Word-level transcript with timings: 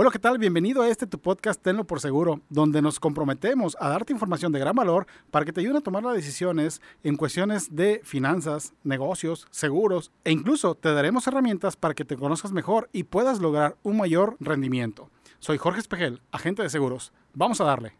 Hola, 0.00 0.12
¿qué 0.12 0.20
tal? 0.20 0.38
Bienvenido 0.38 0.82
a 0.82 0.88
este 0.88 1.08
tu 1.08 1.18
podcast 1.18 1.60
Tenlo 1.60 1.84
por 1.84 1.98
Seguro, 2.00 2.40
donde 2.50 2.80
nos 2.80 3.00
comprometemos 3.00 3.76
a 3.80 3.88
darte 3.88 4.12
información 4.12 4.52
de 4.52 4.60
gran 4.60 4.76
valor 4.76 5.08
para 5.32 5.44
que 5.44 5.52
te 5.52 5.60
ayuden 5.60 5.78
a 5.78 5.80
tomar 5.80 6.04
las 6.04 6.14
decisiones 6.14 6.80
en 7.02 7.16
cuestiones 7.16 7.74
de 7.74 8.00
finanzas, 8.04 8.74
negocios, 8.84 9.48
seguros 9.50 10.12
e 10.22 10.30
incluso 10.30 10.76
te 10.76 10.92
daremos 10.92 11.26
herramientas 11.26 11.74
para 11.74 11.94
que 11.94 12.04
te 12.04 12.16
conozcas 12.16 12.52
mejor 12.52 12.88
y 12.92 13.02
puedas 13.02 13.40
lograr 13.40 13.76
un 13.82 13.96
mayor 13.96 14.36
rendimiento. 14.38 15.10
Soy 15.40 15.58
Jorge 15.58 15.80
Espejel, 15.80 16.22
agente 16.30 16.62
de 16.62 16.70
seguros. 16.70 17.12
Vamos 17.34 17.60
a 17.60 17.64
darle. 17.64 17.96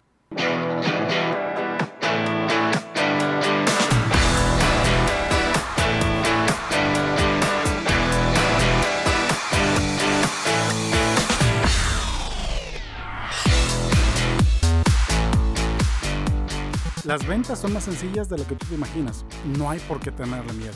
Las 17.08 17.26
ventas 17.26 17.58
son 17.58 17.72
más 17.72 17.84
sencillas 17.84 18.28
de 18.28 18.36
lo 18.36 18.46
que 18.46 18.54
tú 18.54 18.66
te 18.66 18.74
imaginas. 18.74 19.24
No 19.56 19.70
hay 19.70 19.78
por 19.78 19.98
qué 19.98 20.12
tenerle 20.12 20.52
miedo. 20.52 20.74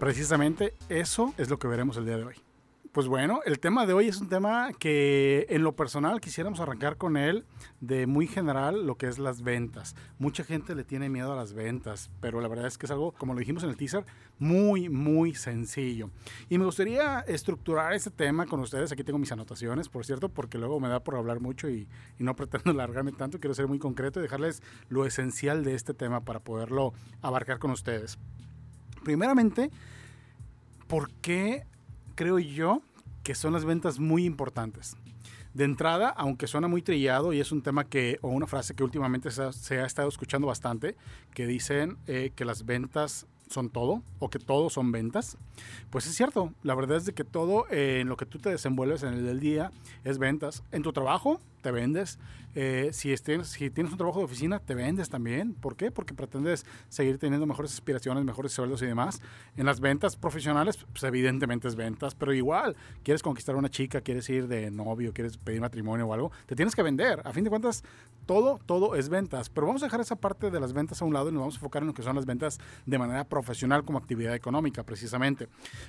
Precisamente 0.00 0.72
eso 0.88 1.34
es 1.36 1.50
lo 1.50 1.58
que 1.58 1.68
veremos 1.68 1.98
el 1.98 2.06
día 2.06 2.16
de 2.16 2.24
hoy. 2.24 2.45
Pues 2.96 3.08
bueno, 3.08 3.40
el 3.44 3.60
tema 3.60 3.84
de 3.84 3.92
hoy 3.92 4.08
es 4.08 4.22
un 4.22 4.30
tema 4.30 4.70
que 4.72 5.44
en 5.50 5.62
lo 5.62 5.76
personal 5.76 6.18
quisiéramos 6.18 6.60
arrancar 6.60 6.96
con 6.96 7.18
él 7.18 7.44
de 7.82 8.06
muy 8.06 8.26
general, 8.26 8.86
lo 8.86 8.96
que 8.96 9.06
es 9.06 9.18
las 9.18 9.42
ventas. 9.42 9.94
Mucha 10.18 10.44
gente 10.44 10.74
le 10.74 10.82
tiene 10.82 11.10
miedo 11.10 11.30
a 11.30 11.36
las 11.36 11.52
ventas, 11.52 12.10
pero 12.22 12.40
la 12.40 12.48
verdad 12.48 12.68
es 12.68 12.78
que 12.78 12.86
es 12.86 12.90
algo, 12.90 13.12
como 13.12 13.34
lo 13.34 13.40
dijimos 13.40 13.64
en 13.64 13.68
el 13.68 13.76
teaser, 13.76 14.06
muy, 14.38 14.88
muy 14.88 15.34
sencillo. 15.34 16.08
Y 16.48 16.56
me 16.56 16.64
gustaría 16.64 17.20
estructurar 17.28 17.92
este 17.92 18.10
tema 18.10 18.46
con 18.46 18.60
ustedes. 18.60 18.90
Aquí 18.92 19.04
tengo 19.04 19.18
mis 19.18 19.30
anotaciones, 19.30 19.90
por 19.90 20.06
cierto, 20.06 20.30
porque 20.30 20.56
luego 20.56 20.80
me 20.80 20.88
da 20.88 21.00
por 21.00 21.16
hablar 21.16 21.40
mucho 21.40 21.68
y, 21.68 21.86
no 22.18 22.34
pretendo 22.34 22.70
alargarme 22.70 23.12
tanto. 23.12 23.38
Quiero 23.38 23.52
ser 23.52 23.68
muy 23.68 23.78
concreto 23.78 24.20
y 24.20 24.22
dejarles 24.22 24.62
lo 24.88 25.04
esencial 25.04 25.64
de 25.64 25.74
este 25.74 25.92
tema 25.92 26.22
para 26.22 26.40
poderlo 26.40 26.94
abarcar 27.20 27.58
con 27.58 27.72
ustedes. 27.72 28.16
Primeramente, 29.04 29.70
¿por 30.88 31.10
qué 31.20 31.66
creo 32.16 32.40
yo 32.40 32.82
que 33.22 33.36
son 33.36 33.52
las 33.52 33.64
ventas 33.64 34.00
muy 34.00 34.24
importantes. 34.24 34.96
De 35.54 35.64
entrada, 35.64 36.10
aunque 36.10 36.46
suena 36.46 36.68
muy 36.68 36.82
trillado 36.82 37.32
y 37.32 37.40
es 37.40 37.50
un 37.52 37.62
tema 37.62 37.84
que, 37.84 38.18
o 38.22 38.28
una 38.28 38.46
frase 38.46 38.74
que 38.74 38.84
últimamente 38.84 39.30
se 39.30 39.80
ha, 39.80 39.86
estado 39.86 40.08
escuchando 40.08 40.48
bastante, 40.48 40.96
que 41.32 41.46
dicen 41.46 41.96
eh, 42.06 42.32
que 42.34 42.44
las 42.44 42.66
ventas 42.66 43.26
son 43.48 43.70
todo 43.70 44.02
o 44.18 44.28
que 44.28 44.38
todo 44.38 44.70
son 44.70 44.92
ventas, 44.92 45.38
pues 45.90 46.06
es 46.06 46.14
cierto. 46.14 46.52
La 46.62 46.74
verdad 46.74 46.98
es 46.98 47.06
de 47.06 47.14
que 47.14 47.24
todo 47.24 47.66
eh, 47.70 48.00
en 48.00 48.08
lo 48.08 48.16
que 48.16 48.26
tú 48.26 48.38
te 48.38 48.50
desenvuelves 48.50 49.02
en 49.02 49.14
el 49.14 49.40
día 49.40 49.70
es 50.04 50.18
ventas. 50.18 50.62
En 50.72 50.82
tu 50.82 50.92
trabajo 50.92 51.40
te 51.66 51.72
vendes. 51.72 52.20
Eh, 52.54 52.90
si, 52.92 53.12
tienes 53.16 53.92
un 53.92 53.98
trabajo 53.98 54.20
de 54.20 54.24
oficina, 54.24 54.60
te 54.60 54.76
vendes 54.76 55.10
también. 55.10 55.52
¿Por 55.52 55.74
qué? 55.74 55.90
Porque 55.90 56.14
pretendes 56.14 56.64
seguir 56.88 57.18
teniendo 57.18 57.44
mejores 57.44 57.72
aspiraciones, 57.74 58.24
mejores 58.24 58.52
sueldos 58.52 58.82
y 58.82 58.86
demás. 58.86 59.20
En 59.56 59.66
las 59.66 59.80
ventas 59.80 60.14
profesionales, 60.16 60.78
pues 60.92 61.02
evidentemente 61.02 61.66
es 61.66 61.74
ventas, 61.74 62.14
pero 62.14 62.32
igual, 62.32 62.76
quieres 63.02 63.20
conquistar 63.24 63.56
una 63.56 63.68
chica, 63.68 64.00
quieres 64.00 64.30
ir 64.30 64.46
de 64.46 64.70
novio, 64.70 65.12
quieres 65.12 65.38
pedir 65.38 65.60
matrimonio 65.60 66.06
o 66.06 66.14
algo, 66.14 66.30
te 66.46 66.54
tienes 66.54 66.76
que 66.76 66.84
vender. 66.84 67.20
A 67.24 67.32
fin 67.32 67.42
de 67.42 67.50
cuentas, 67.50 67.82
todo, 68.26 68.60
todo 68.64 68.94
es 68.94 69.08
ventas. 69.08 69.50
Pero 69.50 69.66
vamos 69.66 69.82
a 69.82 69.86
dejar 69.86 70.00
esa 70.00 70.14
parte 70.14 70.52
de 70.52 70.60
las 70.60 70.72
ventas 70.72 71.02
a 71.02 71.04
un 71.04 71.14
lado 71.14 71.30
y 71.30 71.32
nos 71.32 71.40
vamos 71.40 71.54
a 71.56 71.58
enfocar 71.58 71.82
en 71.82 71.88
lo 71.88 71.94
que 71.94 72.04
son 72.04 72.14
las 72.14 72.26
ventas 72.26 72.60
de 72.86 72.96
manera 72.96 73.24
profesional 73.24 73.84
como 73.84 73.98
actividad 73.98 74.36
económica, 74.36 74.84
precisamente. 74.84 75.48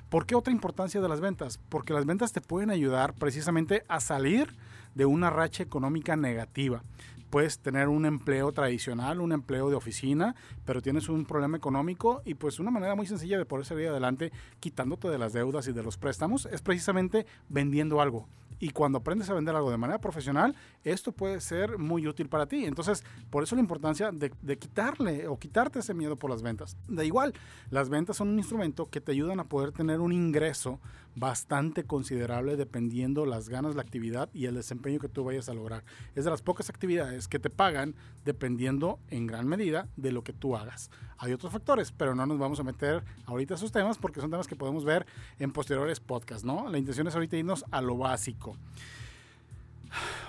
¿Por 0.09 0.25
qué 0.25 0.33
otra 0.33 0.51
importancia 0.51 1.01
de 1.01 1.07
las 1.07 1.21
ventas? 1.21 1.59
Porque 1.69 1.93
las 1.93 2.07
ventas 2.07 2.33
te 2.33 2.41
pueden 2.41 2.71
ayudar 2.71 3.13
precisamente 3.13 3.83
a 3.87 3.99
salir 3.99 4.55
de 4.95 5.05
una 5.05 5.29
racha 5.29 5.63
económica 5.63 6.15
negativa. 6.15 6.83
Puedes 7.29 7.59
tener 7.59 7.89
un 7.89 8.05
empleo 8.05 8.53
tradicional, 8.53 9.19
un 9.19 9.33
empleo 9.33 9.69
de 9.69 9.75
oficina, 9.75 10.35
pero 10.65 10.81
tienes 10.81 11.09
un 11.09 11.25
problema 11.25 11.57
económico 11.57 12.21
y 12.23 12.35
pues 12.35 12.59
una 12.59 12.71
manera 12.71 12.95
muy 12.95 13.05
sencilla 13.05 13.37
de 13.37 13.45
poder 13.45 13.65
salir 13.65 13.89
adelante 13.89 14.31
quitándote 14.61 15.09
de 15.09 15.17
las 15.17 15.33
deudas 15.33 15.67
y 15.67 15.73
de 15.73 15.83
los 15.83 15.97
préstamos 15.97 16.45
es 16.45 16.61
precisamente 16.61 17.25
vendiendo 17.49 17.99
algo. 17.99 18.27
Y 18.59 18.71
cuando 18.71 18.99
aprendes 18.99 19.29
a 19.29 19.33
vender 19.33 19.55
algo 19.55 19.71
de 19.71 19.77
manera 19.77 19.99
profesional, 19.99 20.55
esto 20.83 21.11
puede 21.11 21.41
ser 21.41 21.77
muy 21.77 22.07
útil 22.07 22.29
para 22.29 22.47
ti. 22.47 22.65
Entonces, 22.65 23.03
por 23.29 23.43
eso 23.43 23.55
la 23.55 23.61
importancia 23.61 24.11
de, 24.11 24.31
de, 24.41 24.57
quitarle 24.57 25.27
o 25.27 25.37
quitarte 25.37 25.79
ese 25.79 25.93
miedo 25.93 26.15
por 26.15 26.29
las 26.29 26.41
ventas. 26.41 26.77
De 26.87 27.05
igual, 27.05 27.33
las 27.69 27.89
ventas 27.89 28.17
son 28.17 28.29
un 28.29 28.37
instrumento 28.37 28.85
que 28.85 29.01
te 29.01 29.11
ayudan 29.11 29.39
a 29.39 29.45
poder 29.45 29.71
tener 29.71 29.99
un 29.99 30.11
ingreso 30.11 30.79
bastante 31.17 31.83
considerable 31.83 32.55
dependiendo 32.57 33.25
las 33.25 33.49
ganas, 33.49 33.75
la 33.75 33.81
actividad 33.81 34.29
y 34.33 34.45
el 34.45 34.53
desempeño 34.53 34.99
que 34.99 35.09
tú 35.09 35.23
vayas 35.23 35.49
a 35.49 35.53
lograr. 35.55 35.83
Es 36.13 36.25
de 36.25 36.29
las 36.29 36.43
pocas 36.43 36.69
actividades 36.69 37.27
que 37.27 37.39
te 37.39 37.49
pagan 37.49 37.95
dependiendo 38.23 38.99
en 39.09 39.25
gran 39.25 39.47
medida 39.47 39.87
de 39.95 40.11
lo 40.11 40.23
que 40.23 40.31
tú 40.31 40.55
hagas. 40.55 40.91
Hay 41.17 41.33
otros 41.33 41.51
factores, 41.51 41.91
pero 41.91 42.13
no 42.13 42.27
nos 42.27 42.37
vamos 42.37 42.59
a 42.59 42.63
meter 42.63 43.03
ahorita 43.25 43.55
a 43.55 43.57
esos 43.57 43.71
temas 43.71 43.97
porque 43.97 44.21
son 44.21 44.29
temas 44.29 44.45
que 44.45 44.55
podemos 44.55 44.85
ver 44.85 45.07
en 45.39 45.51
posteriores 45.51 45.99
podcasts, 45.99 46.45
¿no? 46.45 46.69
La 46.69 46.77
intención 46.77 47.07
es 47.07 47.15
ahorita 47.15 47.35
irnos 47.35 47.65
a 47.71 47.81
lo 47.81 47.97
básico. 47.97 48.46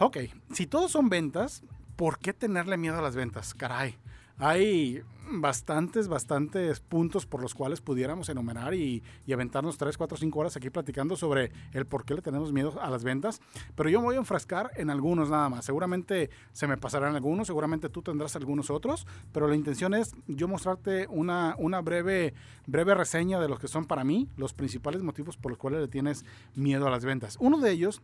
Ok, 0.01 0.19
si 0.53 0.67
todos 0.67 0.93
son 0.93 1.09
ventas, 1.09 1.63
¿por 1.97 2.19
qué 2.19 2.33
tenerle 2.33 2.77
miedo 2.77 2.99
a 2.99 3.03
las 3.03 3.17
ventas? 3.17 3.55
Caray, 3.55 3.97
hay 4.39 5.03
bastantes, 5.31 6.09
bastantes 6.09 6.81
puntos 6.81 7.27
por 7.27 7.43
los 7.43 7.55
cuales 7.55 7.81
pudiéramos 7.81 8.29
enumerar 8.29 8.75
y, 8.75 9.03
aventarnos 9.33 9.77
3, 9.77 9.97
4, 9.97 10.17
5 10.17 10.39
horas 10.39 10.57
aquí 10.57 10.71
platicando 10.71 11.17
sobre 11.17 11.53
el 11.73 11.87
por 11.87 12.05
qué 12.05 12.15
le 12.15 12.23
tenemos 12.23 12.53
miedo 12.53 12.81
a 12.81 12.89
las 12.91 13.05
ventas. 13.05 13.41
Pero 13.75 13.91
yo 13.91 14.01
me 14.01 14.07
voy 14.07 14.15
a 14.17 14.19
enfrascar 14.19 14.71
en 14.77 14.91
algunos 14.91 15.31
nada 15.31 15.49
más. 15.49 15.65
Seguramente 15.65 16.31
se 16.53 16.67
me 16.67 16.77
pasarán 16.77 17.15
algunos, 17.15 17.47
seguramente 17.47 17.89
tú 17.89 18.03
tendrás 18.03 18.37
algunos 18.37 18.71
otros, 18.71 19.07
pero 19.33 19.49
la 19.49 19.55
intención 19.55 19.95
es 19.95 20.15
yo 20.27 20.49
mostrarte 20.49 21.07
una, 21.09 21.55
una 21.59 21.81
breve, 21.81 22.35
breve 22.67 22.95
reseña 22.95 23.39
de 23.41 23.49
los 23.49 23.59
que 23.59 23.69
son 23.69 23.85
para 23.85 24.05
mí 24.05 24.29
los 24.37 24.55
principales 24.55 25.03
motivos 25.03 25.37
por 25.37 25.53
los 25.53 25.59
cuales 25.59 25.81
le 25.81 25.89
tienes 25.89 26.25
miedo 26.55 26.87
a 26.87 26.91
las 26.91 27.05
ventas. 27.05 27.37
Uno 27.41 27.59
de 27.59 27.71
ellos 27.71 28.01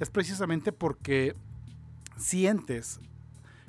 es 0.00 0.10
precisamente 0.10 0.72
porque 0.72 1.36
sientes 2.16 3.00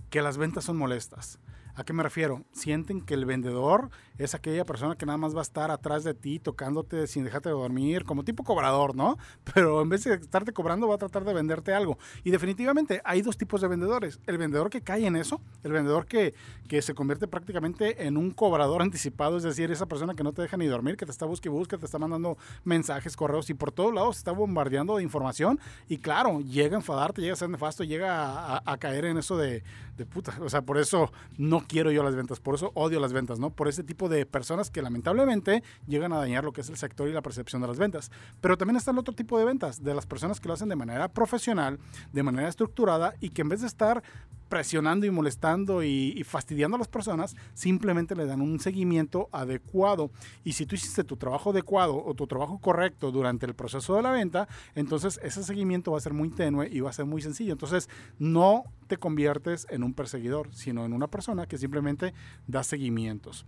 que 0.09 0.21
las 0.21 0.37
ventas 0.37 0.63
son 0.63 0.77
molestas. 0.77 1.39
¿A 1.75 1.83
qué 1.83 1.91
me 1.91 2.03
refiero? 2.03 2.45
Sienten 2.53 3.01
que 3.01 3.13
el 3.15 3.25
vendedor 3.25 3.89
es 4.17 4.35
aquella 4.35 4.65
persona 4.65 4.95
que 4.95 5.05
nada 5.05 5.17
más 5.17 5.35
va 5.35 5.39
a 5.39 5.43
estar 5.43 5.71
atrás 5.71 6.03
de 6.03 6.13
ti 6.13 6.39
tocándote 6.39 7.07
sin 7.07 7.23
dejarte 7.23 7.49
de 7.49 7.55
dormir, 7.55 8.05
como 8.05 8.23
tipo 8.23 8.43
cobrador, 8.43 8.95
¿no? 8.95 9.17
Pero 9.53 9.81
en 9.81 9.89
vez 9.89 10.03
de 10.03 10.15
estarte 10.15 10.53
cobrando 10.53 10.87
va 10.87 10.95
a 10.95 10.97
tratar 10.97 11.23
de 11.23 11.33
venderte 11.33 11.73
algo. 11.73 11.97
Y 12.23 12.31
definitivamente 12.31 13.01
hay 13.03 13.21
dos 13.21 13.37
tipos 13.37 13.61
de 13.61 13.67
vendedores. 13.67 14.19
El 14.25 14.37
vendedor 14.37 14.69
que 14.69 14.81
cae 14.81 15.05
en 15.05 15.15
eso, 15.15 15.41
el 15.63 15.71
vendedor 15.71 16.05
que, 16.05 16.33
que 16.67 16.81
se 16.81 16.93
convierte 16.93 17.27
prácticamente 17.27 18.05
en 18.07 18.17
un 18.17 18.31
cobrador 18.31 18.81
anticipado, 18.81 19.37
es 19.37 19.43
decir, 19.43 19.71
esa 19.71 19.85
persona 19.85 20.15
que 20.15 20.23
no 20.23 20.33
te 20.33 20.41
deja 20.41 20.57
ni 20.57 20.65
dormir, 20.65 20.97
que 20.97 21.05
te 21.05 21.11
está 21.11 21.25
buscando 21.25 21.35
y 21.35 21.49
busca, 21.49 21.77
te 21.77 21.85
está 21.85 21.99
mandando 21.99 22.37
mensajes, 22.63 23.17
correos 23.17 23.49
y 23.49 23.53
por 23.53 23.71
todos 23.71 23.93
lados 23.93 24.17
está 24.17 24.31
bombardeando 24.31 24.95
de 24.95 25.03
información. 25.03 25.59
Y 25.89 25.97
claro, 25.97 26.39
llega 26.39 26.75
a 26.75 26.79
enfadarte, 26.79 27.21
llega 27.21 27.33
a 27.33 27.37
ser 27.37 27.49
nefasto, 27.49 27.83
llega 27.83 28.23
a, 28.23 28.57
a, 28.57 28.63
a 28.65 28.77
caer 28.77 29.05
en 29.05 29.17
eso 29.17 29.37
de, 29.37 29.63
de 29.97 30.05
puta. 30.05 30.37
O 30.41 30.49
sea, 30.49 30.61
por 30.61 30.77
eso 30.77 31.11
no 31.37 31.61
quiero 31.67 31.91
yo 31.91 32.03
las 32.03 32.15
ventas, 32.15 32.39
por 32.39 32.55
eso 32.55 32.71
odio 32.73 32.99
las 32.99 33.13
ventas, 33.13 33.39
¿no? 33.39 33.49
Por 33.49 33.67
ese 33.67 33.83
tipo 33.83 34.04
de 34.09 34.25
personas 34.25 34.69
que 34.69 34.81
lamentablemente 34.81 35.63
llegan 35.87 36.13
a 36.13 36.17
dañar 36.17 36.43
lo 36.43 36.53
que 36.53 36.61
es 36.61 36.69
el 36.69 36.77
sector 36.77 37.07
y 37.07 37.13
la 37.13 37.21
percepción 37.21 37.61
de 37.61 37.67
las 37.67 37.77
ventas. 37.77 38.11
Pero 38.41 38.57
también 38.57 38.77
está 38.77 38.91
el 38.91 38.97
otro 38.97 39.13
tipo 39.13 39.37
de 39.37 39.45
ventas, 39.45 39.83
de 39.83 39.93
las 39.93 40.05
personas 40.05 40.39
que 40.39 40.47
lo 40.47 40.53
hacen 40.53 40.69
de 40.69 40.75
manera 40.75 41.07
profesional, 41.07 41.79
de 42.13 42.23
manera 42.23 42.47
estructurada 42.47 43.13
y 43.19 43.29
que 43.29 43.41
en 43.41 43.49
vez 43.49 43.61
de 43.61 43.67
estar 43.67 44.03
presionando 44.49 45.05
y 45.05 45.11
molestando 45.11 45.83
y, 45.83 46.13
y, 46.15 46.23
fastidiando 46.23 46.75
a 46.75 46.77
las 46.77 46.87
personas, 46.87 47.35
simplemente 47.53 48.15
le 48.15 48.25
dan 48.25 48.41
un 48.41 48.59
seguimiento 48.59 49.27
adecuado. 49.31 50.11
Y 50.43 50.53
si 50.53 50.65
tú 50.65 50.75
hiciste 50.75 51.03
tu 51.03 51.17
trabajo 51.17 51.49
adecuado 51.49 52.03
o 52.03 52.13
tu 52.13 52.27
trabajo 52.27 52.59
correcto 52.59 53.11
durante 53.11 53.45
el 53.45 53.55
proceso 53.55 53.95
de 53.95 54.03
la 54.03 54.11
venta, 54.11 54.47
entonces 54.75 55.19
ese 55.23 55.43
seguimiento 55.43 55.91
va 55.91 55.97
a 55.97 56.01
ser 56.01 56.13
muy 56.13 56.29
tenue 56.29 56.69
y 56.71 56.79
va 56.79 56.89
a 56.89 56.93
ser 56.93 57.05
muy 57.05 57.21
sencillo. 57.21 57.53
Entonces 57.53 57.89
no 58.19 58.63
te 58.87 58.97
conviertes 58.97 59.67
en 59.69 59.83
un 59.83 59.93
perseguidor, 59.93 60.53
sino 60.53 60.85
en 60.85 60.93
una 60.93 61.07
persona 61.07 61.47
que 61.47 61.57
simplemente 61.57 62.13
da 62.47 62.63
seguimientos. 62.63 63.45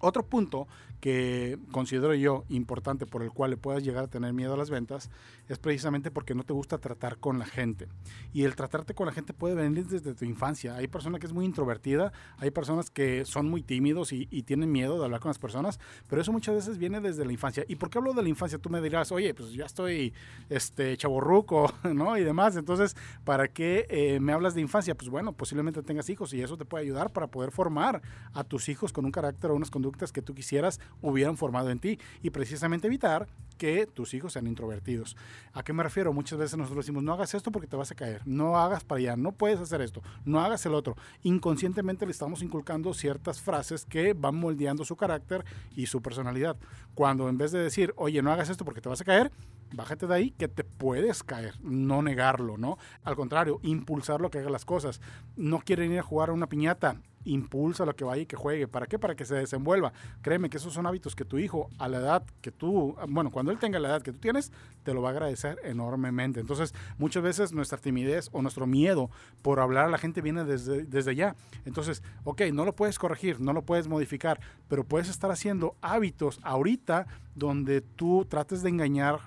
Otro 0.00 0.24
punto 0.24 0.66
que 1.00 1.58
considero 1.70 2.14
yo 2.14 2.44
importante 2.48 3.06
por 3.06 3.22
el 3.22 3.30
cual 3.30 3.50
le 3.50 3.56
puedas 3.56 3.84
llegar 3.84 4.04
a 4.04 4.08
tener 4.08 4.32
miedo 4.32 4.54
a 4.54 4.56
las 4.56 4.70
ventas 4.70 5.10
es 5.48 5.58
precisamente 5.58 6.10
porque 6.10 6.34
no 6.34 6.42
te 6.42 6.52
gusta 6.52 6.78
tratar 6.78 7.18
con 7.18 7.38
la 7.38 7.46
gente. 7.46 7.88
Y 8.32 8.44
el 8.44 8.56
tratarte 8.56 8.94
con 8.94 9.06
la 9.06 9.12
gente 9.12 9.32
puede 9.32 9.54
venir 9.54 9.86
desde 9.86 10.14
tu 10.14 10.24
infancia. 10.24 10.76
Hay 10.76 10.88
personas 10.88 11.20
que 11.20 11.26
es 11.26 11.32
muy 11.32 11.44
introvertida, 11.44 12.12
hay 12.38 12.50
personas 12.50 12.90
que 12.90 13.24
son 13.24 13.48
muy 13.48 13.62
tímidos 13.62 14.12
y, 14.12 14.28
y 14.30 14.42
tienen 14.42 14.72
miedo 14.72 14.98
de 14.98 15.04
hablar 15.04 15.20
con 15.20 15.30
las 15.30 15.38
personas, 15.38 15.78
pero 16.08 16.20
eso 16.20 16.32
muchas 16.32 16.54
veces 16.54 16.78
viene 16.78 17.00
desde 17.00 17.24
la 17.24 17.32
infancia. 17.32 17.64
¿Y 17.68 17.76
por 17.76 17.90
qué 17.90 17.98
hablo 17.98 18.12
de 18.12 18.22
la 18.22 18.28
infancia? 18.28 18.58
Tú 18.58 18.70
me 18.70 18.80
dirás, 18.80 19.12
oye, 19.12 19.34
pues 19.34 19.52
ya 19.52 19.66
estoy 19.66 20.12
este, 20.48 20.96
chaborruco, 20.96 21.72
¿no? 21.94 22.16
Y 22.18 22.24
demás. 22.24 22.56
Entonces, 22.56 22.96
¿para 23.24 23.48
qué 23.48 23.86
eh, 23.88 24.20
me 24.20 24.32
hablas 24.32 24.54
de 24.54 24.60
infancia? 24.60 24.94
Pues 24.96 25.08
bueno, 25.08 25.32
posiblemente 25.32 25.82
tengas 25.82 26.10
hijos 26.10 26.32
y 26.34 26.42
eso 26.42 26.56
te 26.56 26.64
puede 26.64 26.84
ayudar 26.84 27.12
para 27.12 27.28
poder 27.28 27.52
formar 27.52 28.02
a 28.32 28.44
tus 28.44 28.68
hijos 28.68 28.92
con 28.92 29.04
un 29.04 29.12
carácter 29.12 29.50
o 29.50 29.54
unas 29.54 29.70
conductas 29.70 29.87
que 30.12 30.22
tú 30.22 30.34
quisieras 30.34 30.80
hubieran 31.02 31.36
formado 31.36 31.70
en 31.70 31.78
ti 31.78 31.98
y 32.22 32.30
precisamente 32.30 32.86
evitar 32.86 33.28
que 33.56 33.86
tus 33.86 34.14
hijos 34.14 34.32
sean 34.32 34.46
introvertidos. 34.46 35.16
¿A 35.52 35.62
qué 35.62 35.72
me 35.72 35.82
refiero? 35.82 36.12
Muchas 36.12 36.38
veces 36.38 36.56
nosotros 36.56 36.86
decimos, 36.86 37.02
no 37.02 37.12
hagas 37.12 37.34
esto 37.34 37.50
porque 37.50 37.66
te 37.66 37.76
vas 37.76 37.90
a 37.90 37.94
caer, 37.94 38.22
no 38.24 38.56
hagas 38.56 38.84
para 38.84 39.00
allá, 39.00 39.16
no 39.16 39.32
puedes 39.32 39.58
hacer 39.58 39.80
esto, 39.80 40.02
no 40.24 40.40
hagas 40.40 40.64
el 40.66 40.74
otro. 40.74 40.96
Inconscientemente 41.22 42.06
le 42.06 42.12
estamos 42.12 42.42
inculcando 42.42 42.94
ciertas 42.94 43.40
frases 43.40 43.84
que 43.84 44.14
van 44.14 44.36
moldeando 44.36 44.84
su 44.84 44.96
carácter 44.96 45.44
y 45.74 45.86
su 45.86 46.00
personalidad. 46.00 46.56
Cuando 46.94 47.28
en 47.28 47.36
vez 47.36 47.50
de 47.50 47.58
decir, 47.58 47.92
oye, 47.96 48.22
no 48.22 48.32
hagas 48.32 48.48
esto 48.48 48.64
porque 48.64 48.80
te 48.80 48.88
vas 48.88 49.00
a 49.00 49.04
caer, 49.04 49.32
bájate 49.72 50.06
de 50.06 50.14
ahí 50.14 50.30
que 50.30 50.48
te 50.48 50.64
puedes 50.64 51.22
caer, 51.22 51.54
no 51.60 52.02
negarlo, 52.02 52.56
¿no? 52.56 52.78
Al 53.02 53.16
contrario, 53.16 53.60
impulsarlo 53.62 54.28
a 54.28 54.30
que 54.30 54.38
haga 54.38 54.50
las 54.50 54.64
cosas. 54.64 55.00
No 55.36 55.60
quieren 55.60 55.92
ir 55.92 55.98
a 55.98 56.02
jugar 56.02 56.30
a 56.30 56.32
una 56.32 56.48
piñata, 56.48 57.00
impulsa 57.28 57.84
lo 57.84 57.94
que 57.94 58.04
vaya 58.04 58.22
y 58.22 58.26
que 58.26 58.36
juegue. 58.36 58.68
¿Para 58.68 58.86
qué? 58.86 58.98
Para 58.98 59.14
que 59.14 59.24
se 59.24 59.34
desenvuelva. 59.34 59.92
Créeme 60.22 60.50
que 60.50 60.56
esos 60.56 60.72
son 60.72 60.86
hábitos 60.86 61.14
que 61.14 61.24
tu 61.24 61.38
hijo, 61.38 61.70
a 61.78 61.88
la 61.88 61.98
edad 61.98 62.22
que 62.40 62.50
tú, 62.50 62.96
bueno, 63.08 63.30
cuando 63.30 63.52
él 63.52 63.58
tenga 63.58 63.78
la 63.78 63.88
edad 63.88 64.02
que 64.02 64.12
tú 64.12 64.18
tienes, 64.18 64.52
te 64.82 64.94
lo 64.94 65.02
va 65.02 65.10
a 65.10 65.12
agradecer 65.12 65.58
enormemente. 65.64 66.40
Entonces, 66.40 66.74
muchas 66.98 67.22
veces 67.22 67.52
nuestra 67.52 67.78
timidez 67.78 68.28
o 68.32 68.42
nuestro 68.42 68.66
miedo 68.66 69.10
por 69.42 69.60
hablar 69.60 69.86
a 69.86 69.88
la 69.88 69.98
gente 69.98 70.20
viene 70.20 70.44
desde, 70.44 70.84
desde 70.84 71.14
ya. 71.14 71.36
Entonces, 71.64 72.02
ok, 72.24 72.42
no 72.52 72.64
lo 72.64 72.74
puedes 72.74 72.98
corregir, 72.98 73.40
no 73.40 73.52
lo 73.52 73.62
puedes 73.62 73.88
modificar, 73.88 74.40
pero 74.68 74.84
puedes 74.84 75.08
estar 75.08 75.30
haciendo 75.30 75.76
hábitos 75.80 76.40
ahorita 76.42 77.06
donde 77.34 77.80
tú 77.80 78.26
trates 78.28 78.62
de 78.62 78.70
engañar 78.70 79.20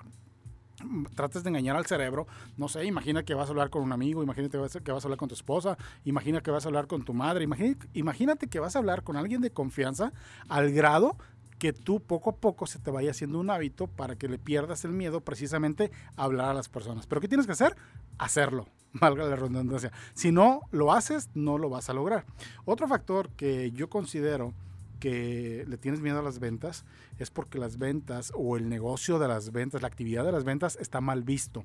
trates 1.14 1.42
de 1.42 1.50
engañar 1.50 1.76
al 1.76 1.86
cerebro, 1.86 2.26
no 2.56 2.68
sé, 2.68 2.84
imagina 2.84 3.22
que 3.22 3.34
vas 3.34 3.48
a 3.48 3.50
hablar 3.50 3.70
con 3.70 3.82
un 3.82 3.92
amigo, 3.92 4.22
imagínate 4.22 4.58
que 4.82 4.92
vas 4.92 5.04
a 5.04 5.06
hablar 5.06 5.18
con 5.18 5.28
tu 5.28 5.34
esposa, 5.34 5.76
imagina 6.04 6.40
que 6.40 6.50
vas 6.50 6.64
a 6.64 6.68
hablar 6.68 6.86
con 6.86 7.04
tu 7.04 7.14
madre, 7.14 7.44
imagínate, 7.44 7.88
imagínate 7.94 8.46
que 8.48 8.60
vas 8.60 8.76
a 8.76 8.78
hablar 8.78 9.02
con 9.02 9.16
alguien 9.16 9.40
de 9.40 9.50
confianza 9.50 10.12
al 10.48 10.72
grado 10.72 11.16
que 11.62 11.72
tú 11.72 12.00
poco 12.00 12.30
a 12.30 12.36
poco 12.36 12.66
se 12.66 12.80
te 12.80 12.90
vaya 12.90 13.12
haciendo 13.12 13.38
un 13.38 13.48
hábito 13.48 13.86
para 13.86 14.16
que 14.16 14.26
le 14.26 14.36
pierdas 14.36 14.84
el 14.84 14.90
miedo 14.90 15.20
precisamente 15.20 15.92
a 16.16 16.24
hablar 16.24 16.48
a 16.48 16.54
las 16.54 16.68
personas. 16.68 17.06
Pero 17.06 17.20
¿qué 17.20 17.28
tienes 17.28 17.46
que 17.46 17.52
hacer? 17.52 17.76
Hacerlo, 18.18 18.66
valga 18.94 19.24
la 19.26 19.36
redundancia. 19.36 19.92
Si 20.12 20.32
no 20.32 20.62
lo 20.72 20.92
haces, 20.92 21.30
no 21.34 21.58
lo 21.58 21.70
vas 21.70 21.88
a 21.88 21.94
lograr. 21.94 22.24
Otro 22.64 22.88
factor 22.88 23.30
que 23.36 23.70
yo 23.70 23.88
considero 23.88 24.54
que 25.02 25.64
le 25.66 25.78
tienes 25.78 26.00
miedo 26.00 26.20
a 26.20 26.22
las 26.22 26.38
ventas 26.38 26.84
es 27.18 27.28
porque 27.28 27.58
las 27.58 27.76
ventas 27.76 28.32
o 28.36 28.56
el 28.56 28.68
negocio 28.68 29.18
de 29.18 29.26
las 29.26 29.50
ventas, 29.50 29.82
la 29.82 29.88
actividad 29.88 30.24
de 30.24 30.30
las 30.30 30.44
ventas 30.44 30.78
está 30.80 31.00
mal 31.00 31.24
visto. 31.24 31.64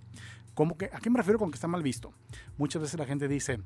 ¿Cómo 0.56 0.76
que, 0.76 0.86
¿A 0.86 1.00
qué 1.00 1.12
me 1.12 1.18
refiero 1.18 1.38
con 1.38 1.52
que 1.52 1.56
está 1.56 1.68
mal 1.68 1.84
visto? 1.84 2.12
Muchas 2.58 2.82
veces 2.82 3.00
la 3.00 3.06
gente 3.06 3.28
dice, 3.28 3.60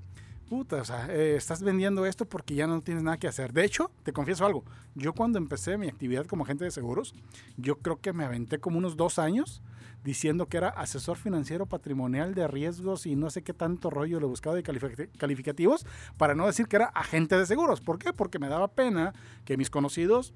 puta, 0.50 0.81
o 0.81 0.83
sea, 0.83 1.07
eh, 1.09 1.38
estás 1.38 1.63
vendiendo 1.63 2.06
esto 2.06 2.25
porque 2.25 2.53
ya 2.53 2.68
no 2.68 2.81
tienes 2.81 3.01
nada 3.01 3.15
que 3.15 3.29
hacer. 3.29 3.53
De 3.53 3.63
hecho, 3.63 3.91
te 4.03 4.12
confieso 4.12 4.45
algo, 4.45 4.65
yo 4.94 5.13
cuando 5.13 5.38
empecé 5.38 5.77
mi 5.77 5.88
actividad 5.88 6.25
como 6.25 6.44
agente 6.44 6.65
de 6.65 6.71
seguros, 6.71 7.15
yo 7.56 7.77
creo 7.77 8.01
que 8.01 8.12
me 8.12 8.25
aventé 8.25 8.59
como 8.59 8.77
unos 8.77 8.97
dos 8.97 9.19
años 9.19 9.62
diciendo 10.03 10.48
que 10.48 10.57
era 10.57 10.69
asesor 10.69 11.18
financiero 11.18 11.65
patrimonial 11.65 12.33
de 12.33 12.48
riesgos 12.48 13.06
y 13.06 13.15
no 13.15 13.30
sé 13.30 13.44
qué 13.44 13.53
tanto 13.53 13.89
rollo 13.89 14.19
le 14.19 14.25
buscaba 14.25 14.56
de 14.56 14.63
calificativos, 14.63 15.86
para 16.18 16.36
no 16.36 16.48
decir 16.48 16.68
que 16.68 16.77
era 16.77 16.86
agente 16.86 17.38
de 17.38 17.45
seguros. 17.45 17.81
¿Por 17.81 18.00
qué? 18.00 18.13
Porque 18.13 18.39
me 18.39 18.50
daba 18.50 18.69
pena 18.69 19.13
que 19.45 19.57
mis 19.57 19.69
conocidos 19.69 20.33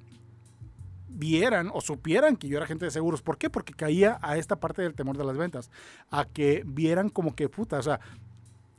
vieran 1.07 1.69
o 1.73 1.81
supieran 1.81 2.35
que 2.35 2.47
yo 2.47 2.57
era 2.57 2.65
agente 2.65 2.85
de 2.85 2.91
seguros. 2.91 3.21
¿Por 3.21 3.37
qué? 3.37 3.49
Porque 3.49 3.73
caía 3.73 4.19
a 4.21 4.37
esta 4.37 4.57
parte 4.57 4.81
del 4.81 4.93
temor 4.93 5.17
de 5.17 5.23
las 5.23 5.37
ventas, 5.37 5.71
a 6.09 6.25
que 6.25 6.63
vieran 6.65 7.09
como 7.09 7.35
que 7.35 7.49
puta, 7.49 7.79
o 7.79 7.83
sea, 7.83 7.99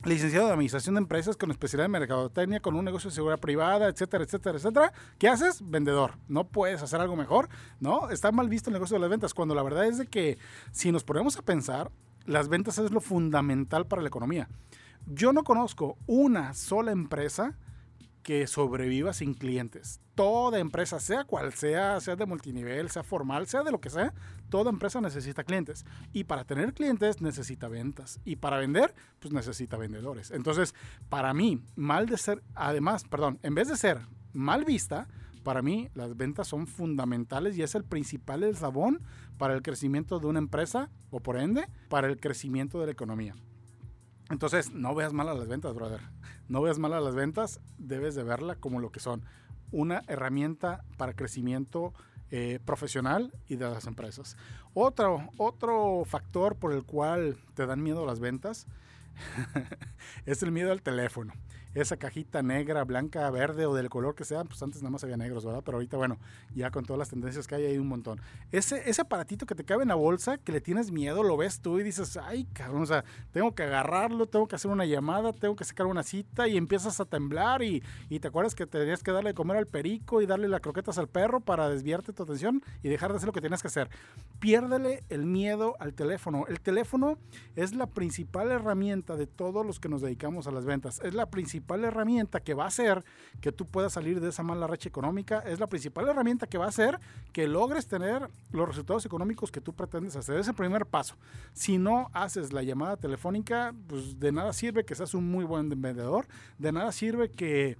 licenciado 0.07 0.47
de 0.47 0.53
Administración 0.53 0.95
de 0.95 1.01
Empresas 1.01 1.37
con 1.37 1.51
especialidad 1.51 1.85
en 1.85 1.91
Mercadotecnia, 1.91 2.59
con 2.59 2.75
un 2.75 2.85
negocio 2.85 3.09
de 3.09 3.15
seguridad 3.15 3.39
privada, 3.39 3.87
etcétera, 3.87 4.23
etcétera, 4.23 4.57
etcétera. 4.57 4.93
¿Qué 5.19 5.27
haces? 5.27 5.61
Vendedor. 5.69 6.17
No 6.27 6.45
puedes 6.45 6.81
hacer 6.81 7.01
algo 7.01 7.15
mejor, 7.15 7.49
¿no? 7.79 8.09
Está 8.09 8.31
mal 8.31 8.49
visto 8.49 8.69
el 8.69 8.75
negocio 8.75 8.95
de 8.95 9.01
las 9.01 9.09
ventas, 9.09 9.33
cuando 9.33 9.55
la 9.55 9.63
verdad 9.63 9.85
es 9.85 9.97
de 9.97 10.07
que 10.07 10.37
si 10.71 10.91
nos 10.91 11.03
ponemos 11.03 11.37
a 11.37 11.41
pensar, 11.41 11.91
las 12.25 12.47
ventas 12.47 12.77
es 12.77 12.91
lo 12.91 13.01
fundamental 13.01 13.85
para 13.85 14.01
la 14.01 14.07
economía. 14.07 14.47
Yo 15.05 15.33
no 15.33 15.43
conozco 15.43 15.97
una 16.07 16.53
sola 16.53 16.91
empresa 16.91 17.55
que 18.27 18.45
sobreviva 18.45 19.13
sin 19.13 19.33
clientes. 19.33 20.01
Toda 20.13 20.59
empresa, 20.59 20.99
sea 20.99 21.23
cual 21.23 21.53
sea, 21.53 22.01
sea 22.01 22.17
de 22.17 22.25
multinivel, 22.25 22.89
sea 22.89 23.01
formal, 23.01 23.47
sea 23.47 23.63
de 23.63 23.71
lo 23.71 23.79
que 23.79 23.89
sea, 23.89 24.13
toda 24.49 24.69
empresa 24.69 24.99
necesita 24.99 25.45
clientes. 25.45 25.85
Y 26.11 26.25
para 26.25 26.43
tener 26.43 26.73
clientes 26.73 27.21
necesita 27.21 27.69
ventas. 27.69 28.19
Y 28.25 28.35
para 28.35 28.57
vender, 28.57 28.93
pues 29.21 29.33
necesita 29.33 29.77
vendedores. 29.77 30.31
Entonces, 30.31 30.75
para 31.07 31.33
mí, 31.33 31.61
mal 31.77 32.05
de 32.07 32.17
ser, 32.17 32.43
además, 32.53 33.05
perdón, 33.05 33.39
en 33.43 33.55
vez 33.55 33.69
de 33.69 33.77
ser 33.77 34.01
mal 34.33 34.65
vista, 34.65 35.07
para 35.43 35.61
mí 35.61 35.87
las 35.93 36.17
ventas 36.17 36.49
son 36.49 36.67
fundamentales 36.67 37.57
y 37.57 37.63
es 37.63 37.75
el 37.75 37.85
principal 37.85 38.43
eslabón 38.43 39.03
para 39.37 39.53
el 39.53 39.61
crecimiento 39.61 40.19
de 40.19 40.27
una 40.27 40.39
empresa 40.39 40.89
o 41.11 41.21
por 41.21 41.37
ende 41.37 41.65
para 41.87 42.07
el 42.07 42.19
crecimiento 42.19 42.77
de 42.81 42.87
la 42.87 42.91
economía. 42.91 43.35
Entonces, 44.29 44.71
no 44.71 44.93
veas 44.95 45.13
mal 45.13 45.29
a 45.29 45.33
las 45.33 45.47
ventas, 45.47 45.73
brother. 45.73 46.01
No 46.49 46.61
veas 46.61 46.79
mal 46.79 46.93
a 46.93 47.01
las 47.01 47.13
ventas, 47.13 47.59
debes 47.77 48.15
de 48.15 48.23
verla 48.23 48.55
como 48.55 48.79
lo 48.79 48.89
que 48.89 49.01
son. 49.01 49.21
Una 49.73 50.03
herramienta 50.07 50.85
para 50.95 51.11
crecimiento 51.11 51.93
eh, 52.31 52.59
profesional 52.63 53.33
y 53.49 53.57
de 53.57 53.69
las 53.69 53.85
empresas. 53.85 54.37
Otro, 54.73 55.29
otro 55.35 56.03
factor 56.05 56.55
por 56.55 56.71
el 56.71 56.85
cual 56.85 57.35
te 57.53 57.65
dan 57.65 57.83
miedo 57.83 58.05
las 58.05 58.21
ventas 58.21 58.65
es 60.25 60.43
el 60.43 60.51
miedo 60.51 60.71
al 60.71 60.81
teléfono 60.81 61.33
esa 61.81 61.97
cajita 61.97 62.41
negra, 62.41 62.83
blanca, 62.83 63.29
verde 63.29 63.65
o 63.65 63.75
del 63.75 63.89
color 63.89 64.15
que 64.15 64.25
sea, 64.25 64.43
pues 64.43 64.61
antes 64.63 64.81
nada 64.81 64.91
más 64.91 65.03
había 65.03 65.17
negros, 65.17 65.45
¿verdad? 65.45 65.61
Pero 65.63 65.77
ahorita, 65.77 65.97
bueno, 65.97 66.17
ya 66.55 66.71
con 66.71 66.85
todas 66.85 66.97
las 66.97 67.09
tendencias 67.09 67.45
que 67.45 67.55
hay, 67.55 67.65
hay 67.65 67.77
un 67.77 67.87
montón. 67.87 68.19
Ese, 68.51 68.89
ese 68.89 69.01
aparatito 69.01 69.45
que 69.45 69.55
te 69.55 69.63
cabe 69.63 69.83
en 69.83 69.89
la 69.89 69.95
bolsa, 69.95 70.37
que 70.37 70.51
le 70.51 70.61
tienes 70.61 70.91
miedo, 70.91 71.23
lo 71.23 71.37
ves 71.37 71.59
tú 71.61 71.79
y 71.79 71.83
dices, 71.83 72.17
ay, 72.17 72.45
cabrón, 72.53 72.83
o 72.83 72.85
sea, 72.85 73.03
tengo 73.31 73.53
que 73.53 73.63
agarrarlo, 73.63 74.25
tengo 74.25 74.47
que 74.47 74.55
hacer 74.55 74.71
una 74.71 74.85
llamada, 74.85 75.33
tengo 75.33 75.55
que 75.55 75.65
sacar 75.65 75.85
una 75.85 76.03
cita 76.03 76.47
y 76.47 76.57
empiezas 76.57 76.99
a 76.99 77.05
temblar 77.05 77.61
y, 77.61 77.83
y 78.09 78.19
te 78.19 78.27
acuerdas 78.27 78.55
que 78.55 78.65
tenías 78.65 79.03
que 79.03 79.11
darle 79.11 79.31
de 79.31 79.33
comer 79.35 79.57
al 79.57 79.67
perico 79.67 80.21
y 80.21 80.25
darle 80.25 80.47
las 80.47 80.61
croquetas 80.61 80.97
al 80.97 81.07
perro 81.07 81.41
para 81.41 81.69
desviarte 81.69 82.13
tu 82.13 82.23
atención 82.23 82.63
y 82.81 82.89
dejar 82.89 83.11
de 83.11 83.17
hacer 83.17 83.27
lo 83.27 83.33
que 83.33 83.41
tienes 83.41 83.61
que 83.61 83.67
hacer. 83.67 83.89
Piérdele 84.39 85.03
el 85.09 85.25
miedo 85.25 85.75
al 85.79 85.93
teléfono. 85.93 86.45
El 86.47 86.59
teléfono 86.59 87.19
es 87.55 87.75
la 87.75 87.87
principal 87.87 88.49
herramienta 88.51 89.06
de 89.15 89.27
todos 89.27 89.65
los 89.65 89.79
que 89.79 89.89
nos 89.89 90.01
dedicamos 90.01 90.47
a 90.47 90.51
las 90.51 90.65
ventas. 90.65 90.99
Es 91.03 91.13
la 91.13 91.27
principal 91.27 91.83
herramienta 91.83 92.39
que 92.39 92.53
va 92.53 92.65
a 92.65 92.67
hacer 92.67 93.03
que 93.41 93.51
tú 93.51 93.65
puedas 93.65 93.93
salir 93.93 94.19
de 94.19 94.29
esa 94.29 94.43
mala 94.43 94.67
racha 94.67 94.89
económica, 94.89 95.39
es 95.39 95.59
la 95.59 95.67
principal 95.67 96.07
herramienta 96.09 96.47
que 96.47 96.57
va 96.57 96.65
a 96.65 96.69
hacer 96.69 96.99
que 97.31 97.47
logres 97.47 97.87
tener 97.87 98.29
los 98.51 98.67
resultados 98.67 99.05
económicos 99.05 99.51
que 99.51 99.61
tú 99.61 99.73
pretendes 99.73 100.15
hacer. 100.15 100.37
Es 100.39 100.47
el 100.47 100.55
primer 100.55 100.85
paso. 100.85 101.15
Si 101.53 101.77
no 101.77 102.09
haces 102.13 102.51
la 102.51 102.63
llamada 102.63 102.97
telefónica, 102.97 103.73
pues 103.87 104.19
de 104.19 104.31
nada 104.31 104.53
sirve 104.53 104.83
que 104.83 104.95
seas 104.95 105.13
un 105.13 105.29
muy 105.29 105.45
buen 105.45 105.69
vendedor, 105.69 106.27
de 106.57 106.71
nada 106.71 106.91
sirve 106.91 107.31
que, 107.31 107.77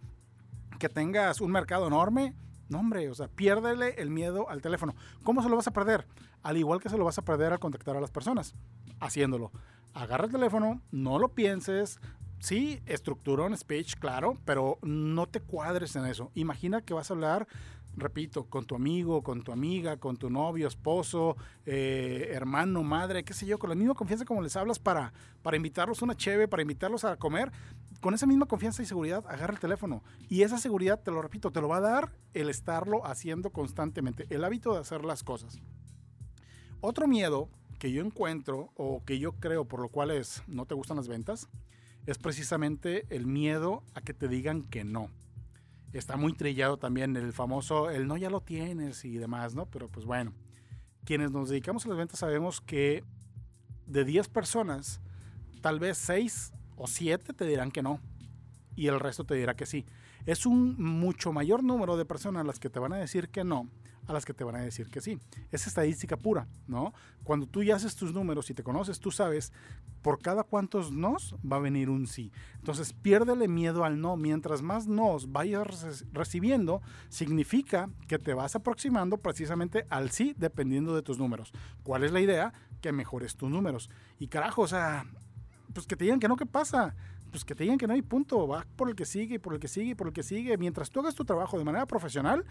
que 0.79 0.89
tengas 0.89 1.41
un 1.41 1.51
mercado 1.51 1.87
enorme. 1.87 2.33
No, 2.69 2.79
hombre, 2.79 3.09
o 3.09 3.15
sea, 3.15 3.29
piérdele 3.29 3.95
el 3.97 4.09
miedo 4.09 4.49
al 4.49 4.61
teléfono. 4.61 4.93
¿Cómo 5.23 5.41
se 5.41 5.49
lo 5.49 5.55
vas 5.55 5.67
a 5.67 5.71
perder? 5.71 6.05
Al 6.43 6.57
igual 6.57 6.81
que 6.81 6.89
se 6.89 6.97
lo 6.97 7.05
vas 7.05 7.17
a 7.17 7.21
perder 7.21 7.53
al 7.53 7.59
contactar 7.59 7.95
a 7.95 8.01
las 8.01 8.11
personas, 8.11 8.53
haciéndolo. 8.99 9.51
Agarra 9.93 10.25
el 10.25 10.31
teléfono, 10.31 10.81
no 10.91 11.17
lo 11.19 11.29
pienses, 11.29 11.99
sí, 12.39 12.81
estructura 12.85 13.45
un 13.45 13.57
speech, 13.57 13.95
claro, 13.95 14.37
pero 14.45 14.77
no 14.81 15.27
te 15.27 15.41
cuadres 15.41 15.95
en 15.95 16.05
eso. 16.05 16.31
Imagina 16.35 16.81
que 16.81 16.93
vas 16.93 17.09
a 17.09 17.13
hablar, 17.13 17.47
repito, 17.95 18.45
con 18.45 18.65
tu 18.65 18.75
amigo, 18.75 19.23
con 19.23 19.43
tu 19.43 19.51
amiga, 19.51 19.97
con 19.97 20.17
tu 20.17 20.29
novio, 20.29 20.67
esposo, 20.67 21.35
eh, 21.65 22.29
hermano, 22.31 22.83
madre, 22.83 23.23
qué 23.23 23.33
sé 23.33 23.45
yo, 23.45 23.57
con 23.57 23.69
la 23.69 23.75
misma 23.75 23.95
confianza 23.95 24.25
como 24.25 24.41
les 24.41 24.55
hablas 24.55 24.79
para, 24.79 25.13
para 25.41 25.57
invitarlos 25.57 26.01
a 26.01 26.05
una 26.05 26.15
cheve, 26.15 26.47
para 26.47 26.61
invitarlos 26.61 27.03
a 27.03 27.17
comer. 27.17 27.51
Con 27.99 28.13
esa 28.13 28.27
misma 28.27 28.45
confianza 28.45 28.83
y 28.83 28.85
seguridad, 28.85 29.25
agarra 29.27 29.53
el 29.53 29.59
teléfono. 29.59 30.03
Y 30.29 30.43
esa 30.43 30.59
seguridad, 30.59 31.01
te 31.01 31.09
lo 31.09 31.21
repito, 31.21 31.51
te 31.51 31.61
lo 31.61 31.67
va 31.67 31.77
a 31.77 31.81
dar 31.81 32.11
el 32.35 32.49
estarlo 32.49 33.05
haciendo 33.07 33.49
constantemente, 33.49 34.27
el 34.29 34.43
hábito 34.43 34.73
de 34.73 34.79
hacer 34.79 35.03
las 35.03 35.23
cosas. 35.23 35.59
Otro 36.79 37.07
miedo 37.07 37.49
que 37.77 37.91
yo 37.91 38.03
encuentro 38.03 38.71
o 38.75 39.03
que 39.05 39.19
yo 39.19 39.33
creo 39.33 39.65
por 39.65 39.81
lo 39.81 39.89
cual 39.89 40.11
es 40.11 40.43
no 40.47 40.65
te 40.65 40.75
gustan 40.75 40.97
las 40.97 41.07
ventas 41.07 41.47
es 42.05 42.17
precisamente 42.17 43.05
el 43.09 43.27
miedo 43.27 43.83
a 43.93 44.01
que 44.01 44.13
te 44.13 44.29
digan 44.29 44.63
que 44.63 44.85
no. 44.85 45.09
Está 45.91 46.15
muy 46.15 46.33
trillado 46.33 46.77
también 46.77 47.17
el 47.17 47.33
famoso, 47.33 47.89
el 47.89 48.07
no 48.07 48.15
ya 48.15 48.29
lo 48.29 48.39
tienes 48.41 49.03
y 49.03 49.17
demás, 49.17 49.55
¿no? 49.55 49.65
Pero 49.65 49.89
pues 49.89 50.05
bueno, 50.05 50.33
quienes 51.03 51.31
nos 51.31 51.49
dedicamos 51.49 51.85
a 51.85 51.89
las 51.89 51.97
ventas 51.97 52.19
sabemos 52.19 52.61
que 52.61 53.03
de 53.85 54.05
10 54.05 54.29
personas, 54.29 55.01
tal 55.61 55.79
vez 55.79 55.97
6 55.97 56.53
o 56.77 56.87
7 56.87 57.33
te 57.33 57.45
dirán 57.45 57.71
que 57.71 57.81
no 57.81 57.99
y 58.75 58.87
el 58.87 58.99
resto 58.99 59.25
te 59.25 59.35
dirá 59.35 59.55
que 59.55 59.65
sí. 59.65 59.85
Es 60.25 60.45
un 60.45 60.81
mucho 60.81 61.33
mayor 61.33 61.61
número 61.61 61.97
de 61.97 62.05
personas 62.05 62.45
las 62.45 62.59
que 62.59 62.69
te 62.69 62.79
van 62.79 62.93
a 62.93 62.97
decir 62.97 63.29
que 63.29 63.43
no 63.43 63.69
a 64.07 64.13
las 64.13 64.25
que 64.25 64.33
te 64.33 64.43
van 64.43 64.55
a 64.55 64.61
decir 64.61 64.89
que 64.89 65.01
sí. 65.01 65.19
Es 65.51 65.67
estadística 65.67 66.17
pura, 66.17 66.47
¿no? 66.67 66.93
Cuando 67.23 67.45
tú 67.45 67.63
ya 67.63 67.75
haces 67.75 67.95
tus 67.95 68.13
números 68.13 68.49
y 68.49 68.53
te 68.53 68.63
conoces, 68.63 68.99
tú 68.99 69.11
sabes 69.11 69.51
por 70.01 70.19
cada 70.19 70.43
cuántos 70.43 70.91
nos 70.91 71.35
va 71.35 71.57
a 71.57 71.59
venir 71.59 71.89
un 71.89 72.07
sí. 72.07 72.31
Entonces, 72.55 72.93
piérdele 72.93 73.47
miedo 73.47 73.83
al 73.83 73.99
no. 73.99 74.15
Mientras 74.15 74.61
más 74.61 74.87
nos 74.87 75.31
vayas 75.31 76.05
recibiendo, 76.13 76.81
significa 77.09 77.89
que 78.07 78.17
te 78.17 78.33
vas 78.33 78.55
aproximando 78.55 79.17
precisamente 79.17 79.85
al 79.89 80.11
sí 80.11 80.33
dependiendo 80.37 80.95
de 80.95 81.01
tus 81.01 81.17
números. 81.17 81.51
¿Cuál 81.83 82.03
es 82.03 82.11
la 82.11 82.21
idea? 82.21 82.53
Que 82.81 82.91
mejores 82.91 83.35
tus 83.35 83.49
números. 83.49 83.89
Y 84.19 84.27
carajo, 84.27 84.61
o 84.61 84.67
sea, 84.67 85.05
pues 85.73 85.85
que 85.85 85.95
te 85.95 86.05
digan 86.05 86.19
que 86.19 86.27
no, 86.27 86.37
¿qué 86.37 86.45
pasa? 86.45 86.95
Pues 87.31 87.43
que 87.43 87.53
te 87.53 87.63
digan 87.63 87.77
que 87.77 87.87
no 87.87 87.93
hay 87.93 88.01
punto, 88.01 88.47
va 88.47 88.65
por 88.75 88.89
el 88.89 88.95
que 88.95 89.05
sigue, 89.05 89.39
por 89.39 89.53
el 89.53 89.59
que 89.59 89.67
sigue, 89.67 89.95
por 89.95 90.07
el 90.07 90.13
que 90.13 90.23
sigue. 90.23 90.57
Mientras 90.57 90.89
tú 90.89 91.01
hagas 91.01 91.15
tu 91.15 91.25
trabajo 91.25 91.57
de 91.57 91.65
manera 91.65 91.85
profesional, 91.85 92.45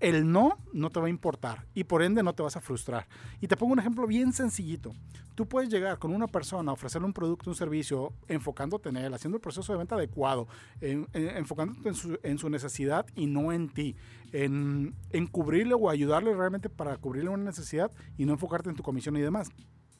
el 0.00 0.30
no 0.30 0.58
no 0.72 0.90
te 0.90 1.00
va 1.00 1.06
a 1.06 1.10
importar 1.10 1.66
y 1.74 1.84
por 1.84 2.02
ende 2.02 2.22
no 2.22 2.34
te 2.34 2.42
vas 2.42 2.56
a 2.56 2.60
frustrar. 2.60 3.06
Y 3.40 3.48
te 3.48 3.56
pongo 3.56 3.72
un 3.72 3.78
ejemplo 3.78 4.06
bien 4.06 4.32
sencillito. 4.32 4.92
Tú 5.34 5.46
puedes 5.46 5.70
llegar 5.70 5.98
con 5.98 6.12
una 6.12 6.26
persona, 6.26 6.72
ofrecerle 6.72 7.06
un 7.06 7.12
producto, 7.12 7.48
un 7.48 7.54
servicio, 7.54 8.12
enfocándote 8.26 8.88
en 8.88 8.96
él, 8.96 9.14
haciendo 9.14 9.36
el 9.36 9.40
proceso 9.40 9.72
de 9.72 9.78
venta 9.78 9.94
adecuado, 9.94 10.48
enfocándote 10.80 11.90
en 12.24 12.38
su, 12.38 12.50
necesidad 12.50 13.06
y 13.14 13.26
no 13.26 13.52
en 13.52 13.68
ti, 13.68 13.94
en, 14.32 14.94
en 15.10 15.26
cubrirle 15.28 15.74
o 15.74 15.90
ayudarle 15.90 16.34
realmente 16.34 16.68
para 16.68 16.96
cubrirle 16.96 17.30
una 17.30 17.44
necesidad 17.44 17.92
y 18.16 18.24
no 18.24 18.32
enfocarte 18.32 18.68
en 18.68 18.74
tu 18.74 18.82
comisión 18.82 19.16
y 19.16 19.20
demás. 19.20 19.50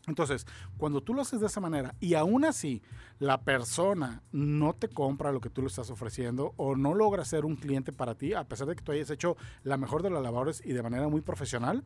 Entonces, 0.09 0.47
cuando 0.77 1.03
tú 1.03 1.15
lo 1.15 1.23
haces 1.23 1.41
de 1.41 1.47
esa 1.47 1.61
manera 1.61 1.95
y 2.00 2.15
aún 2.15 2.45
así 2.45 2.83
la 3.19 3.43
persona 3.43 4.23
no 4.33 4.75
te 4.75 4.88
compra 4.88 5.33
lo 5.33 5.41
que 5.41 5.50
tú 5.50 5.61
le 5.61 5.69
estás 5.69 5.91
ofreciendo 5.91 6.55
o 6.57 6.77
no 6.77 6.95
logra 6.95 7.25
ser 7.25 7.45
un 7.45 7.57
cliente 7.57 7.93
para 7.93 8.15
ti, 8.15 8.33
a 8.33 8.45
pesar 8.45 8.67
de 8.67 8.77
que 8.77 8.83
tú 8.83 8.93
hayas 8.93 9.11
hecho 9.11 9.37
la 9.62 9.77
mejor 9.77 10.03
de 10.03 10.11
las 10.11 10.23
labores 10.23 10.62
y 10.65 10.73
de 10.73 10.83
manera 10.83 11.09
muy 11.09 11.21
profesional, 11.21 11.85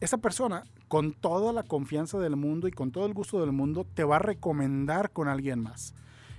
esa 0.00 0.18
persona 0.18 0.64
con 0.88 1.12
toda 1.12 1.52
la 1.52 1.62
confianza 1.62 2.18
del 2.18 2.36
mundo 2.36 2.68
y 2.68 2.72
con 2.72 2.90
todo 2.92 3.06
el 3.06 3.14
gusto 3.14 3.40
del 3.40 3.52
mundo 3.52 3.86
te 3.94 4.04
va 4.04 4.16
a 4.16 4.20
recomendar 4.20 5.10
con 5.10 5.28
alguien 5.28 5.60
más. 5.60 5.94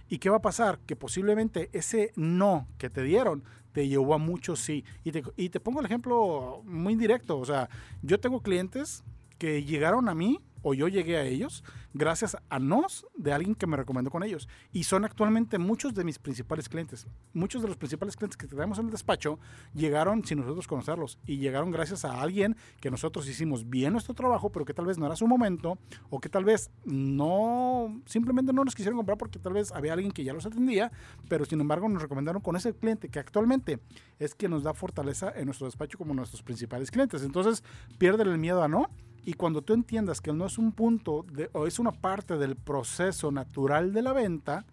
¿Y 0.10 0.20
qué 0.20 0.30
va 0.30 0.38
a 0.38 0.42
pasar? 0.42 0.80
Que 0.86 0.96
posiblemente 0.96 1.70
ese 1.74 2.12
no 2.16 2.68
que 2.78 2.90
te 2.90 3.04
dieron 3.04 3.44
te 3.74 3.88
llevó 3.88 4.14
a 4.16 4.18
muchos 4.18 4.60
sí. 4.60 4.84
Y 5.04 5.12
te, 5.12 5.24
y 5.36 5.50
te 5.50 5.60
pongo 5.60 5.82
el 5.82 5.86
ejemplo 5.86 6.62
muy 6.66 6.96
directo. 6.96 7.38
O 7.38 7.46
sea, 7.46 7.70
yo 8.02 8.20
tengo 8.20 8.42
clientes 8.42 9.04
que 9.38 9.64
llegaron 9.64 10.10
a 10.10 10.16
mí 10.16 10.40
o 10.62 10.74
yo 10.74 10.88
llegué 10.88 11.18
a 11.18 11.24
ellos 11.24 11.64
gracias 11.94 12.38
a 12.50 12.60
nos 12.60 13.06
de 13.16 13.34
alguien 13.34 13.56
que 13.56 13.68
me 13.68 13.78
recomendó 13.78 14.12
con 14.12 14.24
ellos. 14.24 14.48
Y 14.72 14.84
son 14.84 15.06
actualmente 15.06 15.58
muchos 15.58 15.94
de 15.94 16.04
mis 16.04 16.20
principales 16.20 16.70
clientes. 16.70 17.08
Muchos 17.34 17.62
de 17.62 17.68
los 17.68 17.78
principales 17.78 18.16
clientes 18.16 18.38
que 18.38 18.48
tenemos 18.48 18.80
en 18.80 18.86
el 18.86 18.92
despacho 18.92 19.40
llegaron 19.74 20.24
sin 20.24 20.40
nosotros 20.40 20.68
conocerlos 20.68 21.20
y 21.26 21.38
llegaron 21.38 21.72
gracias 21.72 22.06
a 22.06 22.22
alguien 22.22 22.56
que 22.80 22.92
nosotros 22.92 23.28
hicimos 23.28 23.70
bien 23.70 23.94
nuestro 23.94 24.14
trabajo, 24.14 24.52
pero 24.52 24.66
que 24.66 24.74
tal 24.74 24.86
vez 24.86 24.98
no 24.98 25.06
era 25.06 25.16
su 25.16 25.28
momento 25.28 25.78
o 26.10 26.20
que 26.20 26.30
tal 26.30 26.46
vez 26.46 26.70
no, 26.86 28.02
simplemente 28.06 28.54
no 28.54 28.64
nos 28.64 28.76
quisieron 28.76 28.98
comprar 28.98 29.18
porque 29.18 29.40
tal 29.40 29.54
vez 29.54 29.72
había 29.72 29.94
alguien 29.94 30.12
que 30.12 30.24
ya 30.24 30.34
los 30.34 30.46
atendía, 30.46 30.92
pero 31.28 31.46
sin 31.46 31.60
embargo 31.62 31.90
nos 31.90 32.02
recomendaron 32.02 32.42
con 32.42 32.56
ese 32.56 32.74
cliente 32.74 33.10
que 33.10 33.20
actualmente 33.20 33.80
es 34.20 34.36
que 34.36 34.48
nos 34.48 34.64
da 34.64 34.74
fortaleza 34.74 35.32
en 35.36 35.46
nuestro 35.46 35.66
despacho 35.66 35.98
como 35.98 36.14
nuestros 36.14 36.44
principales 36.44 36.92
clientes. 36.92 37.24
Entonces, 37.24 37.64
pierden 37.98 38.28
el 38.28 38.38
miedo 38.38 38.64
a 38.64 38.68
no 38.68 38.90
y 39.28 39.34
cuando 39.34 39.62
tú 39.62 39.74
entiendas 39.74 40.22
que 40.22 40.32
no 40.32 40.46
es 40.46 40.58
un 40.58 40.72
punto 40.72 41.26
de, 41.30 41.50
o 41.52 41.68
es 41.68 41.80
una 41.80 41.92
parte 41.92 42.38
del 42.38 42.56
proceso 42.56 43.30
natural 43.30 43.92
de 43.92 44.02
la 44.02 44.14
venta, 44.14 44.66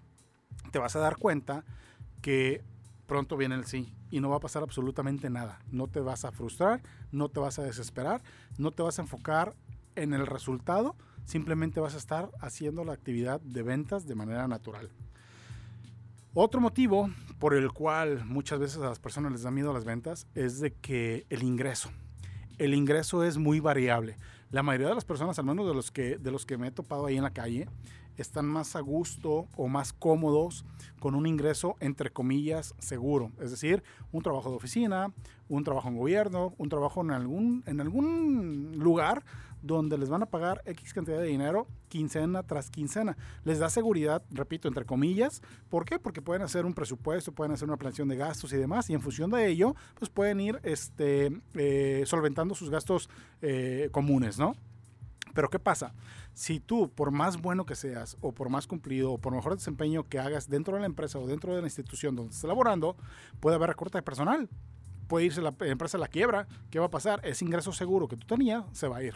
te 0.71 0.79
vas 0.79 0.95
a 0.95 1.01
dar 1.01 1.17
cuenta 1.17 1.65
que 2.23 2.63
pronto 3.07 3.37
viene 3.37 3.57
el 3.57 3.65
sí 3.65 3.93
y 4.13 4.21
no 4.21 4.29
va 4.29 4.37
a 4.37 4.41
pasar 4.41 4.63
absolutamente 4.63 5.29
nada. 5.29 5.59
No 5.73 5.89
te 5.89 5.99
vas 5.99 6.25
a 6.25 6.31
frustrar, 6.31 6.85
no 7.11 7.31
te 7.31 7.41
vas 7.41 7.59
a 7.59 7.65
desesperar, 7.65 8.23
no 8.57 8.71
te 8.71 8.85
vas 8.85 9.01
a 9.01 9.03
enfocar 9.03 9.57
en 9.97 10.15
el 10.15 10.25
resultado, 10.25 10.95
simplemente 11.25 11.81
vas 11.81 11.95
a 11.95 11.99
estar 11.99 12.31
haciendo 12.41 12.85
la 12.85 12.93
actividad 12.93 13.41
de 13.41 13.65
ventas 13.65 14.07
de 14.07 14.15
manera 14.15 14.47
natural. 14.47 14.89
Otro 16.33 16.61
motivo 16.61 17.11
por 17.41 17.55
el 17.55 17.73
cual 17.73 18.25
muchas 18.25 18.61
veces 18.61 18.77
a 18.77 18.89
las 18.89 19.01
personas 19.01 19.33
les 19.33 19.43
da 19.43 19.51
miedo 19.51 19.73
las 19.73 19.85
ventas 19.85 20.29
es 20.37 20.61
de 20.61 20.73
que 20.75 21.27
el 21.29 21.43
ingreso. 21.43 21.91
El 22.57 22.73
ingreso 22.73 23.25
es 23.25 23.37
muy 23.37 23.59
variable 23.59 24.17
la 24.55 24.63
mayoría 24.63 24.87
de 24.87 24.95
las 24.95 25.05
personas, 25.05 25.37
al 25.41 25.47
menos 25.47 25.67
de 25.67 25.75
los 25.75 25.91
que, 25.91 26.17
de 26.17 26.31
los 26.31 26.47
que 26.47 26.57
me 26.57 26.69
he 26.69 26.71
topado 26.71 27.07
ahí 27.07 27.17
en 27.17 27.25
la 27.25 27.33
calle, 27.33 27.67
están 28.17 28.47
más 28.47 28.77
a 28.77 28.81
gusto 28.81 29.49
o 29.57 29.67
más 29.67 29.93
cómodos 29.93 30.65
con 31.01 31.17
un 31.17 31.27
ingreso 31.27 31.75
entre 31.81 32.11
comillas 32.11 32.73
seguro, 32.79 33.33
es 33.41 33.51
decir, 33.51 33.83
un 34.13 34.23
trabajo 34.23 34.51
de 34.51 34.57
oficina, 34.57 35.13
un 35.49 35.65
trabajo 35.65 35.89
en 35.89 35.97
gobierno, 35.97 36.55
un 36.57 36.69
trabajo 36.69 37.01
en 37.01 37.11
algún, 37.11 37.65
en 37.67 37.81
algún 37.81 38.79
lugar 38.79 39.25
donde 39.65 39.97
les 39.97 40.11
van 40.11 40.23
a 40.23 40.27
pagar 40.27 40.63
X 40.67 40.93
cantidad 40.93 41.19
de 41.19 41.27
dinero 41.27 41.67
quincena 41.89 42.43
tras 42.43 42.71
quincena. 42.71 43.17
Les 43.45 43.59
da 43.59 43.71
seguridad, 43.71 44.23
repito, 44.31 44.69
entre 44.69 44.85
comillas. 44.85 45.43
¿Por 45.71 45.85
qué? 45.85 45.99
Porque 45.99 46.21
pueden 46.21 46.43
hacer 46.43 46.67
un 46.67 46.75
presupuesto, 46.75 47.33
pueden 47.33 47.53
hacer 47.53 47.67
una 47.67 47.79
planeación 47.79 48.09
de 48.09 48.17
gastos 48.17 48.53
y 48.53 48.57
demás, 48.57 48.91
y 48.91 48.95
en 48.95 49.01
función 49.01 49.31
de 49.31 49.49
ello, 49.49 49.75
pues 49.99 50.11
pueden 50.11 50.41
ir 50.41 50.61
este, 50.63 51.41
eh, 51.55 52.03
solventando 52.07 52.55
sus 52.55 52.69
gastos 52.69 53.09
eh, 53.41 53.89
comunes, 53.91 54.39
¿no? 54.39 54.55
Pero 55.33 55.49
¿qué 55.51 55.59
pasa? 55.59 55.95
Si 56.35 56.61
tú, 56.61 56.91
por 56.91 57.11
más 57.11 57.41
bueno 57.41 57.65
que 57.65 57.75
seas, 57.75 58.17
o 58.21 58.33
por 58.33 58.51
más 58.51 58.67
cumplido, 58.67 59.13
o 59.13 59.19
por 59.19 59.35
mejor 59.35 59.57
desempeño 59.57 60.09
que 60.09 60.19
hagas 60.19 60.49
dentro 60.49 60.75
de 60.75 60.81
la 60.81 60.87
empresa 60.87 61.19
o 61.19 61.27
dentro 61.27 61.55
de 61.55 61.61
la 61.61 61.67
institución 61.67 62.15
donde 62.15 62.33
estés 62.33 62.49
laborando, 62.49 62.97
puede 63.41 63.57
haber 63.57 63.71
recorte 63.71 63.99
de 63.99 64.03
personal. 64.03 64.49
Puede 65.09 65.27
irse 65.27 65.43
la 65.43 65.55
empresa 65.61 65.97
a 65.97 66.01
la 66.01 66.09
quiebra. 66.09 66.47
¿Qué 66.71 66.79
va 66.79 66.87
a 66.87 66.91
pasar? 66.91 67.21
Ese 67.25 67.45
ingreso 67.45 67.73
seguro 67.73 68.09
que 68.09 68.17
tú 68.17 68.27
tenías 68.27 68.65
se 68.73 68.89
va 68.89 68.99
a 68.99 69.03
ir. 69.03 69.15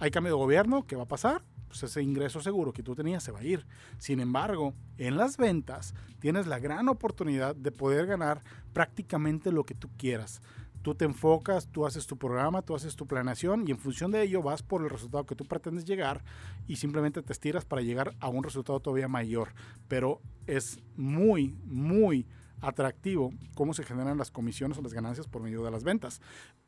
Hay 0.00 0.12
cambio 0.12 0.32
de 0.32 0.38
gobierno, 0.38 0.86
¿qué 0.86 0.94
va 0.94 1.02
a 1.02 1.08
pasar? 1.08 1.42
Pues 1.66 1.82
ese 1.82 2.02
ingreso 2.02 2.40
seguro 2.40 2.72
que 2.72 2.84
tú 2.84 2.94
tenías 2.94 3.24
se 3.24 3.32
va 3.32 3.40
a 3.40 3.44
ir. 3.44 3.66
Sin 3.98 4.20
embargo, 4.20 4.74
en 4.96 5.16
las 5.16 5.36
ventas 5.36 5.92
tienes 6.20 6.46
la 6.46 6.60
gran 6.60 6.88
oportunidad 6.88 7.56
de 7.56 7.72
poder 7.72 8.06
ganar 8.06 8.42
prácticamente 8.72 9.50
lo 9.50 9.64
que 9.64 9.74
tú 9.74 9.90
quieras. 9.98 10.40
Tú 10.82 10.94
te 10.94 11.04
enfocas, 11.04 11.66
tú 11.66 11.84
haces 11.84 12.06
tu 12.06 12.16
programa, 12.16 12.62
tú 12.62 12.76
haces 12.76 12.94
tu 12.94 13.08
planeación 13.08 13.64
y 13.66 13.72
en 13.72 13.78
función 13.78 14.12
de 14.12 14.22
ello 14.22 14.40
vas 14.40 14.62
por 14.62 14.82
el 14.82 14.90
resultado 14.90 15.26
que 15.26 15.34
tú 15.34 15.44
pretendes 15.44 15.84
llegar 15.84 16.22
y 16.68 16.76
simplemente 16.76 17.20
te 17.20 17.32
estiras 17.32 17.64
para 17.64 17.82
llegar 17.82 18.14
a 18.20 18.28
un 18.28 18.44
resultado 18.44 18.78
todavía 18.78 19.08
mayor. 19.08 19.48
Pero 19.88 20.20
es 20.46 20.78
muy, 20.96 21.58
muy 21.64 22.24
atractivo 22.60 23.30
cómo 23.54 23.74
se 23.74 23.84
generan 23.84 24.18
las 24.18 24.30
comisiones 24.30 24.78
o 24.78 24.82
las 24.82 24.92
ganancias 24.92 25.26
por 25.26 25.42
medio 25.42 25.62
de 25.64 25.70
las 25.70 25.84
ventas. 25.84 26.20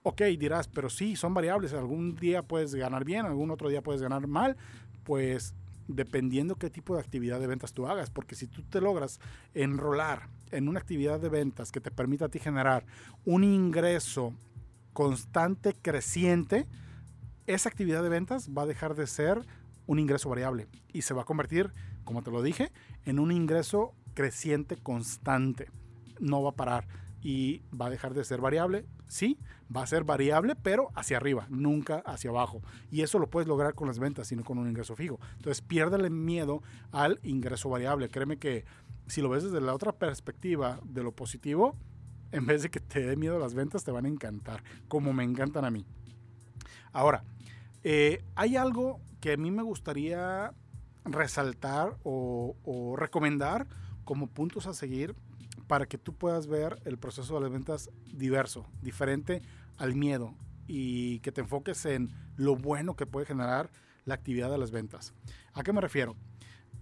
Ok, 0.02 0.22
dirás, 0.38 0.68
pero 0.68 0.90
sí, 0.90 1.16
son 1.16 1.34
variables. 1.34 1.72
Algún 1.72 2.16
día 2.16 2.42
puedes 2.42 2.74
ganar 2.74 3.04
bien, 3.04 3.26
algún 3.26 3.50
otro 3.50 3.68
día 3.68 3.82
puedes 3.82 4.02
ganar 4.02 4.26
mal. 4.26 4.56
Pues 5.04 5.54
dependiendo 5.88 6.56
qué 6.56 6.70
tipo 6.70 6.94
de 6.94 7.00
actividad 7.00 7.40
de 7.40 7.46
ventas 7.46 7.72
tú 7.72 7.86
hagas, 7.86 8.10
porque 8.10 8.34
si 8.34 8.46
tú 8.46 8.62
te 8.62 8.80
logras 8.80 9.20
enrolar 9.54 10.28
en 10.50 10.68
una 10.68 10.80
actividad 10.80 11.20
de 11.20 11.28
ventas 11.28 11.72
que 11.72 11.80
te 11.80 11.90
permita 11.90 12.26
a 12.26 12.28
ti 12.28 12.38
generar 12.38 12.86
un 13.24 13.44
ingreso 13.44 14.34
constante, 14.92 15.74
creciente, 15.80 16.66
esa 17.46 17.68
actividad 17.68 18.02
de 18.02 18.08
ventas 18.08 18.50
va 18.56 18.62
a 18.62 18.66
dejar 18.66 18.94
de 18.94 19.06
ser 19.06 19.44
un 19.86 19.98
ingreso 19.98 20.28
variable 20.28 20.68
y 20.92 21.02
se 21.02 21.14
va 21.14 21.22
a 21.22 21.24
convertir, 21.24 21.72
como 22.04 22.22
te 22.22 22.30
lo 22.30 22.42
dije, 22.42 22.70
en 23.04 23.18
un 23.18 23.32
ingreso 23.32 23.94
creciente 24.14 24.76
constante 24.76 25.68
no 26.20 26.42
va 26.42 26.50
a 26.50 26.56
parar 26.56 26.86
y 27.22 27.62
va 27.78 27.86
a 27.86 27.90
dejar 27.90 28.14
de 28.14 28.24
ser 28.24 28.40
variable. 28.40 28.86
Sí, 29.08 29.38
va 29.74 29.82
a 29.82 29.86
ser 29.86 30.04
variable, 30.04 30.54
pero 30.54 30.90
hacia 30.94 31.16
arriba, 31.16 31.46
nunca 31.50 31.98
hacia 32.06 32.30
abajo. 32.30 32.62
Y 32.90 33.02
eso 33.02 33.18
lo 33.18 33.28
puedes 33.28 33.48
lograr 33.48 33.74
con 33.74 33.88
las 33.88 33.98
ventas, 33.98 34.28
sino 34.28 34.44
con 34.44 34.58
un 34.58 34.68
ingreso 34.68 34.94
fijo. 34.94 35.18
Entonces, 35.36 35.62
piérdele 35.62 36.10
miedo 36.10 36.62
al 36.92 37.18
ingreso 37.22 37.68
variable. 37.68 38.08
Créeme 38.08 38.38
que 38.38 38.64
si 39.06 39.20
lo 39.20 39.28
ves 39.28 39.44
desde 39.44 39.60
la 39.60 39.74
otra 39.74 39.92
perspectiva 39.92 40.80
de 40.84 41.02
lo 41.02 41.12
positivo, 41.12 41.76
en 42.32 42.46
vez 42.46 42.62
de 42.62 42.70
que 42.70 42.80
te 42.80 43.00
dé 43.00 43.16
miedo 43.16 43.38
las 43.38 43.54
ventas, 43.54 43.82
te 43.82 43.90
van 43.90 44.06
a 44.06 44.08
encantar, 44.08 44.62
como 44.86 45.12
me 45.12 45.24
encantan 45.24 45.64
a 45.64 45.70
mí. 45.70 45.84
Ahora, 46.92 47.24
eh, 47.82 48.22
hay 48.36 48.56
algo 48.56 49.00
que 49.20 49.32
a 49.32 49.36
mí 49.36 49.50
me 49.50 49.62
gustaría 49.62 50.52
resaltar 51.04 51.96
o 52.04 52.94
recomendar 52.96 53.66
como 54.04 54.28
puntos 54.28 54.66
a 54.66 54.74
seguir 54.74 55.14
para 55.66 55.86
que 55.86 55.98
tú 55.98 56.14
puedas 56.14 56.46
ver 56.46 56.80
el 56.84 56.98
proceso 56.98 57.34
de 57.34 57.40
las 57.42 57.50
ventas 57.50 57.90
diverso, 58.12 58.66
diferente 58.82 59.42
al 59.78 59.94
miedo 59.94 60.34
y 60.66 61.20
que 61.20 61.32
te 61.32 61.40
enfoques 61.40 61.84
en 61.86 62.10
lo 62.36 62.56
bueno 62.56 62.96
que 62.96 63.06
puede 63.06 63.26
generar 63.26 63.70
la 64.04 64.14
actividad 64.14 64.50
de 64.50 64.58
las 64.58 64.70
ventas. 64.70 65.14
¿A 65.52 65.62
qué 65.62 65.72
me 65.72 65.80
refiero? 65.80 66.16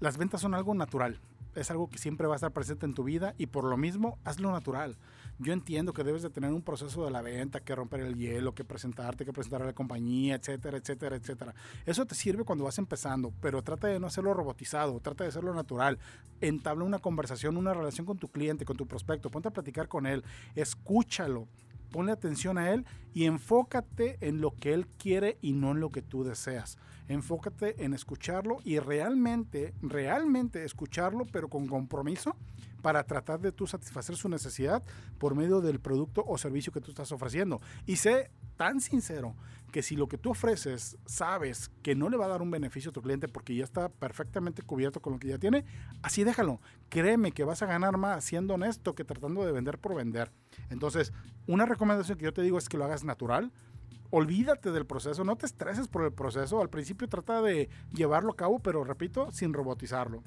Las 0.01 0.17
ventas 0.17 0.41
son 0.41 0.55
algo 0.55 0.75
natural, 0.75 1.21
es 1.55 1.71
algo 1.71 1.89
que 1.89 1.99
siempre 1.99 2.27
va 2.27 2.35
a 2.35 2.37
estar 2.37 2.53
presente 2.53 2.87
en 2.87 2.95
tu 2.95 3.05
vida 3.05 3.35
y 3.39 3.47
por 3.47 3.65
lo 3.65 3.77
mismo 3.77 4.19
hazlo 4.25 4.53
natural. 4.53 4.97
Yo 5.41 5.53
entiendo 5.53 5.93
que 5.93 6.03
debes 6.03 6.23
de 6.23 6.31
tener 6.31 6.53
un 6.53 6.63
proceso 6.63 7.05
de 7.05 7.13
la 7.13 7.23
venta, 7.23 7.61
que 7.61 7.75
romper 7.75 8.01
el 8.01 8.17
hielo, 8.17 8.55
que 8.55 8.65
presentarte, 8.65 9.25
que 9.25 9.33
presentar 9.33 9.63
a 9.63 9.67
la 9.67 9.73
compañía, 9.73 10.35
etcétera, 10.35 10.79
etcétera, 10.79 11.15
etcétera. 11.15 11.55
Eso 11.87 12.05
te 12.07 12.17
sirve 12.17 12.43
cuando 12.43 12.65
vas 12.65 12.79
empezando, 12.79 13.33
pero 13.41 13.63
trata 13.63 13.87
de 13.87 14.01
no 14.01 14.09
hacerlo 14.09 14.35
robotizado, 14.35 14.99
trata 14.99 15.23
de 15.23 15.31
hacerlo 15.31 15.55
natural. 15.55 15.97
Entabla 16.41 16.83
una 16.85 16.99
conversación, 16.99 17.57
una 17.57 17.73
relación 17.73 18.05
con 18.05 18.19
tu 18.19 18.29
cliente, 18.29 18.65
con 18.65 18.77
tu 18.77 18.87
prospecto, 18.87 19.31
ponte 19.31 19.47
a 19.47 19.53
platicar 19.53 19.87
con 19.87 20.07
él, 20.07 20.25
escúchalo, 20.57 21.47
ponle 21.91 22.13
atención 22.13 22.59
a 22.59 22.71
él 22.71 22.85
y 23.15 23.25
enfócate 23.25 24.19
en 24.21 24.41
lo 24.41 24.55
que 24.55 24.75
él 24.75 24.87
quiere 24.87 25.39
y 25.41 25.53
no 25.53 25.73
en 25.73 25.81
lo 25.81 25.91
que 25.91 26.03
tú 26.03 26.25
deseas. 26.25 26.79
Enfócate 27.09 27.85
en 27.85 27.95
escucharlo 27.95 28.59
y 28.65 28.79
realmente, 28.79 29.75
realmente 29.81 30.65
escucharlo, 30.65 31.25
pero 31.25 31.49
con 31.49 31.67
compromiso 31.67 32.37
para 32.83 33.05
tratar 33.05 33.41
de 33.41 33.53
tú 33.53 33.67
satisfacer 33.67 34.17
su 34.17 34.29
necesidad 34.29 34.83
por 35.19 35.35
medio 35.35 35.61
del 35.61 35.81
producto 35.81 36.25
o 36.27 36.39
servicio 36.39 36.73
que 36.73 36.81
tú 36.81 36.91
estás 36.91 37.11
ofreciendo. 37.13 37.61
Y 37.87 37.97
sé 37.97 38.31
tan 38.57 38.81
sincero 38.81 39.35
que 39.73 39.83
si 39.83 39.97
lo 39.97 40.09
que 40.09 40.19
tú 40.19 40.31
ofreces 40.31 40.97
sabes 41.07 41.71
que 41.83 41.95
no 41.95 42.09
le 42.09 42.17
va 42.17 42.27
a 42.27 42.29
dar 42.29 42.43
un 42.43 42.51
beneficio 42.51 42.91
a 42.91 42.93
tu 42.93 43.03
cliente 43.03 43.29
porque 43.29 43.55
ya 43.55 43.65
está 43.65 43.89
perfectamente 43.89 44.63
cubierto 44.63 45.01
con 45.01 45.15
lo 45.15 45.19
que 45.19 45.29
ya 45.29 45.39
tiene, 45.39 45.65
así 46.03 46.25
déjalo. 46.25 46.61
Créeme 46.89 47.33
que 47.33 47.45
vas 47.45 47.63
a 47.63 47.67
ganar 47.67 47.97
más 47.99 48.25
siendo 48.25 48.55
honesto 48.55 48.95
que 48.95 49.05
tratando 49.05 49.45
de 49.45 49.53
vender 49.53 49.79
por 49.79 49.95
vender. 49.95 50.33
Entonces, 50.71 51.13
una 51.49 51.65
recomendación 51.65 52.19
que 52.19 52.27
yo 52.27 52.33
te 52.33 52.43
digo 52.43 52.59
es 52.59 52.69
que 52.69 52.77
lo 52.77 52.85
hagas 52.85 53.05
natural. 53.05 53.51
Olvídate 54.11 54.71
del 54.71 54.87
proceso, 54.87 55.25
no 55.25 55.37
te 55.37 55.47
estreses 55.47 55.89
por 55.89 56.05
el 56.05 56.13
proceso. 56.13 56.61
Al 56.61 56.69
principio 56.69 57.09
trata 57.09 57.41
de 57.43 57.71
llevarlo 57.93 58.33
a 58.33 58.37
cabo, 58.37 58.59
pero 58.59 58.85
repito, 58.85 59.33
sin 59.33 59.55
robotizarlo. 59.55 60.23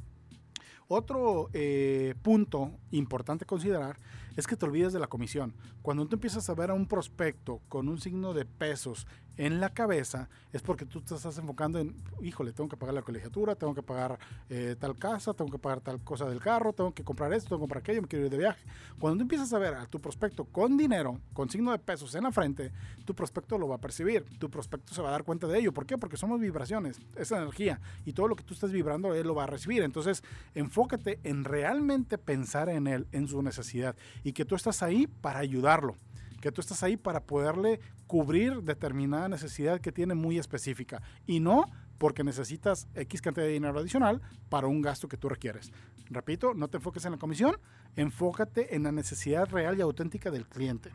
Otro 0.87 1.49
eh, 1.53 2.15
punto 2.23 2.71
importante 2.89 3.45
considerar 3.45 3.97
es 4.35 4.47
que 4.47 4.55
te 4.55 4.65
olvides 4.65 4.93
de 4.93 4.99
la 4.99 5.07
comisión. 5.07 5.53
Cuando 5.81 6.05
tú 6.07 6.15
empiezas 6.15 6.49
a 6.49 6.53
ver 6.53 6.71
a 6.71 6.73
un 6.73 6.87
prospecto 6.87 7.61
con 7.69 7.87
un 7.87 7.99
signo 7.99 8.33
de 8.33 8.45
pesos 8.45 9.07
en 9.37 9.59
la 9.59 9.69
cabeza, 9.69 10.29
es 10.51 10.61
porque 10.61 10.85
tú 10.85 11.01
te 11.01 11.15
estás 11.15 11.37
enfocando 11.37 11.79
en, 11.79 11.95
híjole, 12.21 12.51
tengo 12.51 12.69
que 12.69 12.77
pagar 12.77 12.93
la 12.93 13.01
colegiatura, 13.01 13.55
tengo 13.55 13.73
que 13.73 13.81
pagar 13.81 14.19
eh, 14.49 14.75
tal 14.77 14.97
casa, 14.97 15.33
tengo 15.33 15.49
que 15.49 15.57
pagar 15.57 15.81
tal 15.81 16.03
cosa 16.03 16.29
del 16.29 16.39
carro, 16.39 16.73
tengo 16.73 16.93
que 16.93 17.03
comprar 17.03 17.31
esto, 17.33 17.49
tengo 17.49 17.59
que 17.59 17.63
comprar 17.63 17.81
aquello, 17.81 18.01
me 18.01 18.07
quiero 18.07 18.25
ir 18.25 18.31
de 18.31 18.37
viaje. 18.37 18.63
Cuando 18.99 19.17
tú 19.17 19.23
empiezas 19.23 19.51
a 19.53 19.57
ver 19.57 19.73
a 19.73 19.85
tu 19.87 19.99
prospecto 19.99 20.45
con 20.45 20.77
dinero, 20.77 21.19
con 21.33 21.49
signo 21.49 21.71
de 21.71 21.79
pesos 21.79 22.13
en 22.15 22.23
la 22.23 22.31
frente, 22.31 22.71
tu 23.05 23.15
prospecto 23.15 23.57
lo 23.57 23.67
va 23.67 23.75
a 23.75 23.81
percibir, 23.81 24.25
tu 24.37 24.49
prospecto 24.49 24.93
se 24.93 25.01
va 25.01 25.09
a 25.09 25.11
dar 25.13 25.23
cuenta 25.23 25.47
de 25.47 25.59
ello. 25.59 25.73
¿Por 25.73 25.85
qué? 25.85 25.97
Porque 25.97 26.17
somos 26.17 26.39
vibraciones, 26.39 26.99
esa 27.15 27.37
energía, 27.37 27.79
y 28.05 28.13
todo 28.13 28.27
lo 28.27 28.35
que 28.35 28.43
tú 28.43 28.53
estás 28.53 28.71
vibrando, 28.71 29.15
él 29.15 29.27
lo 29.27 29.35
va 29.35 29.45
a 29.45 29.47
recibir. 29.47 29.81
Entonces, 29.81 30.23
enfócate 30.55 31.19
en 31.23 31.45
realmente 31.45 32.17
pensar 32.17 32.69
en 32.69 32.87
él, 32.87 33.07
en 33.11 33.27
su 33.27 33.41
necesidad 33.41 33.95
y 34.23 34.33
que 34.33 34.45
tú 34.45 34.55
estás 34.55 34.83
ahí 34.83 35.07
para 35.07 35.39
ayudarlo, 35.39 35.95
que 36.41 36.51
tú 36.51 36.61
estás 36.61 36.83
ahí 36.83 36.97
para 36.97 37.23
poderle 37.23 37.79
cubrir 38.07 38.61
determinada 38.63 39.29
necesidad 39.29 39.79
que 39.79 39.91
tiene 39.91 40.15
muy 40.15 40.37
específica 40.37 41.01
y 41.25 41.39
no 41.39 41.65
porque 41.97 42.23
necesitas 42.23 42.87
X 42.95 43.21
cantidad 43.21 43.45
de 43.45 43.53
dinero 43.53 43.79
adicional 43.79 44.21
para 44.49 44.67
un 44.67 44.81
gasto 44.81 45.07
que 45.07 45.17
tú 45.17 45.29
requieres. 45.29 45.71
Repito, 46.09 46.53
no 46.53 46.67
te 46.67 46.77
enfoques 46.77 47.05
en 47.05 47.11
la 47.11 47.17
comisión, 47.17 47.57
enfócate 47.95 48.75
en 48.75 48.83
la 48.83 48.91
necesidad 48.91 49.47
real 49.49 49.77
y 49.77 49.81
auténtica 49.81 50.31
del 50.31 50.47
cliente. 50.47 50.91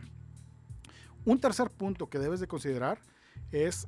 Un 1.24 1.40
tercer 1.40 1.70
punto 1.70 2.08
que 2.08 2.18
debes 2.18 2.40
de 2.40 2.48
considerar 2.48 2.98
es 3.50 3.86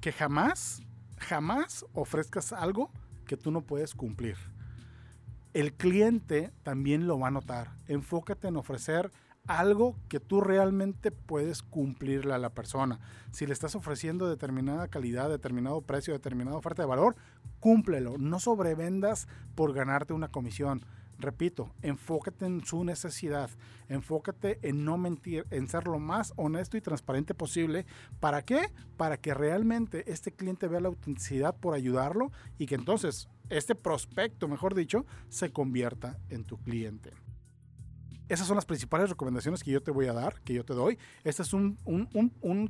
que 0.00 0.10
jamás, 0.10 0.82
jamás 1.18 1.84
ofrezcas 1.92 2.52
algo 2.52 2.90
que 3.26 3.36
tú 3.36 3.50
no 3.50 3.60
puedes 3.60 3.94
cumplir 3.94 4.36
el 5.60 5.72
cliente 5.72 6.52
también 6.62 7.06
lo 7.06 7.18
va 7.18 7.28
a 7.28 7.32
notar. 7.32 7.72
Enfócate 7.86 8.48
en 8.48 8.56
ofrecer 8.56 9.10
algo 9.48 9.96
que 10.08 10.20
tú 10.20 10.40
realmente 10.40 11.10
puedes 11.10 11.62
cumplirle 11.62 12.34
a 12.34 12.38
la 12.38 12.50
persona. 12.50 13.00
Si 13.32 13.46
le 13.46 13.54
estás 13.54 13.74
ofreciendo 13.74 14.28
determinada 14.28 14.88
calidad, 14.88 15.28
determinado 15.28 15.80
precio, 15.80 16.12
determinada 16.12 16.58
oferta 16.58 16.82
de 16.82 16.88
valor, 16.88 17.16
cúmplelo. 17.58 18.18
No 18.18 18.38
sobrevendas 18.38 19.26
por 19.54 19.72
ganarte 19.72 20.12
una 20.12 20.28
comisión. 20.28 20.84
Repito, 21.18 21.74
enfócate 21.82 22.46
en 22.46 22.64
su 22.64 22.84
necesidad, 22.84 23.50
enfócate 23.88 24.60
en 24.62 24.84
no 24.84 24.96
mentir, 24.98 25.46
en 25.50 25.68
ser 25.68 25.88
lo 25.88 25.98
más 25.98 26.32
honesto 26.36 26.76
y 26.76 26.80
transparente 26.80 27.34
posible. 27.34 27.86
¿Para 28.20 28.42
qué? 28.42 28.70
Para 28.96 29.16
que 29.16 29.34
realmente 29.34 30.10
este 30.12 30.30
cliente 30.30 30.68
vea 30.68 30.80
la 30.80 30.88
autenticidad 30.88 31.56
por 31.56 31.74
ayudarlo 31.74 32.30
y 32.56 32.66
que 32.66 32.76
entonces 32.76 33.28
este 33.50 33.74
prospecto, 33.74 34.46
mejor 34.46 34.74
dicho, 34.74 35.06
se 35.28 35.50
convierta 35.50 36.18
en 36.28 36.44
tu 36.44 36.58
cliente. 36.58 37.12
Esas 38.28 38.46
son 38.46 38.56
las 38.56 38.66
principales 38.66 39.08
recomendaciones 39.08 39.64
que 39.64 39.70
yo 39.70 39.82
te 39.82 39.90
voy 39.90 40.06
a 40.06 40.12
dar, 40.12 40.42
que 40.42 40.52
yo 40.52 40.62
te 40.62 40.74
doy. 40.74 40.98
Este 41.24 41.42
es 41.42 41.54
un, 41.54 41.78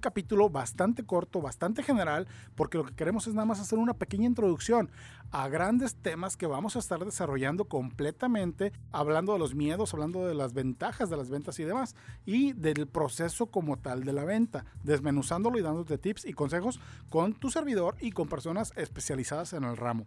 capítulo 0.01 0.49
bastante 0.51 1.05
corto, 1.05 1.43
bastante 1.43 1.83
general, 1.83 2.29
porque 2.55 2.79
lo 2.79 2.85
que 2.85 2.95
queremos 2.95 3.27
es 3.27 3.35
nada 3.35 3.45
más 3.45 3.59
hacer 3.59 3.79
una 3.79 3.95
pequeña 3.95 4.27
introducción 4.27 4.89
a 5.33 5.49
grandes 5.49 5.97
temas 5.97 6.37
que 6.37 6.47
vamos 6.47 6.77
a 6.77 6.79
estar 6.79 7.05
desarrollando 7.05 7.65
completamente, 7.65 8.73
hablando 8.93 9.33
de 9.33 9.41
los 9.41 9.57
miedos, 9.57 9.93
hablando 9.93 10.27
de 10.29 10.35
las 10.35 10.53
ventajas 10.55 11.11
de 11.11 11.17
las 11.17 11.29
ventas 11.29 11.59
y 11.59 11.65
demás, 11.65 11.97
y 12.25 12.53
del 12.53 12.87
proceso 12.87 13.47
como 13.47 13.79
tal 13.79 14.05
de 14.05 14.13
la 14.13 14.25
venta, 14.25 14.65
desmenuzándolo 14.85 15.59
y 15.59 15.63
dándote 15.63 15.99
tips 15.99 16.25
y 16.25 16.35
consejos 16.35 16.81
con 17.09 17.35
tu 17.35 17.51
servidor 17.51 17.97
y 18.01 18.13
con 18.13 18.29
personas 18.29 18.73
especializadas 18.77 19.53
en 19.55 19.65
el 19.65 19.77
ramo. 19.77 20.07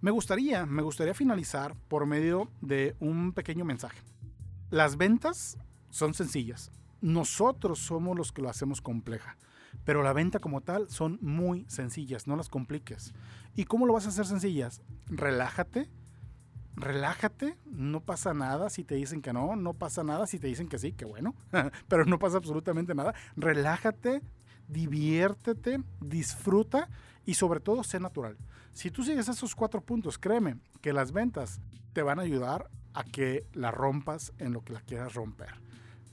Me 0.00 0.10
gustaría, 0.10 0.64
me 0.64 0.82
gustaría 0.82 1.14
finalizar 1.14 1.74
por 1.88 2.06
medio 2.06 2.48
de 2.62 2.96
un 3.00 3.32
pequeño 3.32 3.64
mensaje. 3.64 3.98
Las 4.70 4.96
ventas 4.96 5.58
son 5.90 6.14
sencillas. 6.14 6.72
Nosotros 7.00 7.78
somos 7.78 8.16
los 8.16 8.32
que 8.32 8.42
lo 8.42 8.48
hacemos 8.48 8.80
compleja. 8.80 9.36
Pero 9.84 10.02
la 10.02 10.12
venta 10.12 10.40
como 10.40 10.60
tal 10.60 10.88
son 10.88 11.18
muy 11.20 11.64
sencillas, 11.68 12.26
no 12.26 12.36
las 12.36 12.48
compliques. 12.48 13.14
¿Y 13.54 13.64
cómo 13.64 13.86
lo 13.86 13.92
vas 13.92 14.06
a 14.06 14.08
hacer 14.08 14.26
sencillas? 14.26 14.82
Relájate, 15.06 15.90
relájate, 16.74 17.56
no 17.66 18.00
pasa 18.00 18.34
nada 18.34 18.70
si 18.70 18.84
te 18.84 18.96
dicen 18.96 19.22
que 19.22 19.32
no, 19.32 19.54
no 19.54 19.74
pasa 19.74 20.02
nada 20.02 20.26
si 20.26 20.38
te 20.38 20.48
dicen 20.48 20.68
que 20.68 20.78
sí, 20.78 20.92
que 20.92 21.04
bueno, 21.04 21.34
pero 21.88 22.04
no 22.04 22.18
pasa 22.18 22.38
absolutamente 22.38 22.94
nada. 22.94 23.14
Relájate, 23.36 24.22
diviértete, 24.66 25.82
disfruta 26.00 26.88
y 27.24 27.34
sobre 27.34 27.60
todo 27.60 27.84
sé 27.84 28.00
natural. 28.00 28.36
Si 28.72 28.90
tú 28.90 29.02
sigues 29.02 29.28
esos 29.28 29.54
cuatro 29.54 29.80
puntos, 29.80 30.18
créeme 30.18 30.58
que 30.80 30.92
las 30.92 31.12
ventas 31.12 31.60
te 31.92 32.02
van 32.02 32.18
a 32.18 32.22
ayudar 32.22 32.68
a 32.96 33.04
que 33.04 33.46
la 33.52 33.70
rompas 33.70 34.32
en 34.38 34.54
lo 34.54 34.64
que 34.64 34.72
la 34.72 34.80
quieras 34.80 35.12
romper. 35.12 35.60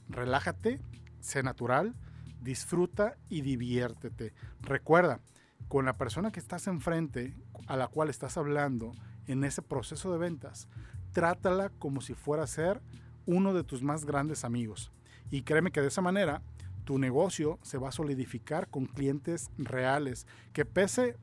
Relájate, 0.10 0.82
sé 1.22 1.42
natural, 1.42 1.96
disfruta 2.42 3.16
y 3.30 3.40
diviértete. 3.40 4.34
Recuerda, 4.62 5.22
con 5.70 5.86
la 5.86 5.94
persona 5.94 6.30
que 6.32 6.42
estás 6.42 6.68
enfrente, 6.68 7.34
a 7.68 7.78
la 7.78 7.88
cual 7.88 8.10
estás 8.10 8.36
hablando 8.36 8.92
en 9.28 9.46
ese 9.46 9.62
proceso 9.62 10.12
de 10.12 10.18
ventas, 10.18 10.68
trátala 11.14 11.70
como 11.70 12.02
si 12.02 12.16
fuera 12.16 12.44
a 12.44 12.48
ser 12.48 12.82
uno 13.26 13.54
de 13.54 13.64
tus 13.64 13.82
más 13.82 14.04
grandes 14.04 14.44
amigos. 14.44 14.92
Y 15.32 15.44
créeme 15.44 15.72
que 15.72 15.80
de 15.80 15.88
esa 15.88 16.02
manera 16.02 16.42
tu 16.84 17.00
negocio 17.00 17.60
se 17.62 17.78
va 17.78 17.90
a 17.90 17.94
solidificar 17.94 18.68
con 18.68 18.88
clientes 18.88 19.52
reales, 19.58 20.28
que 20.52 20.66
pese 20.66 21.16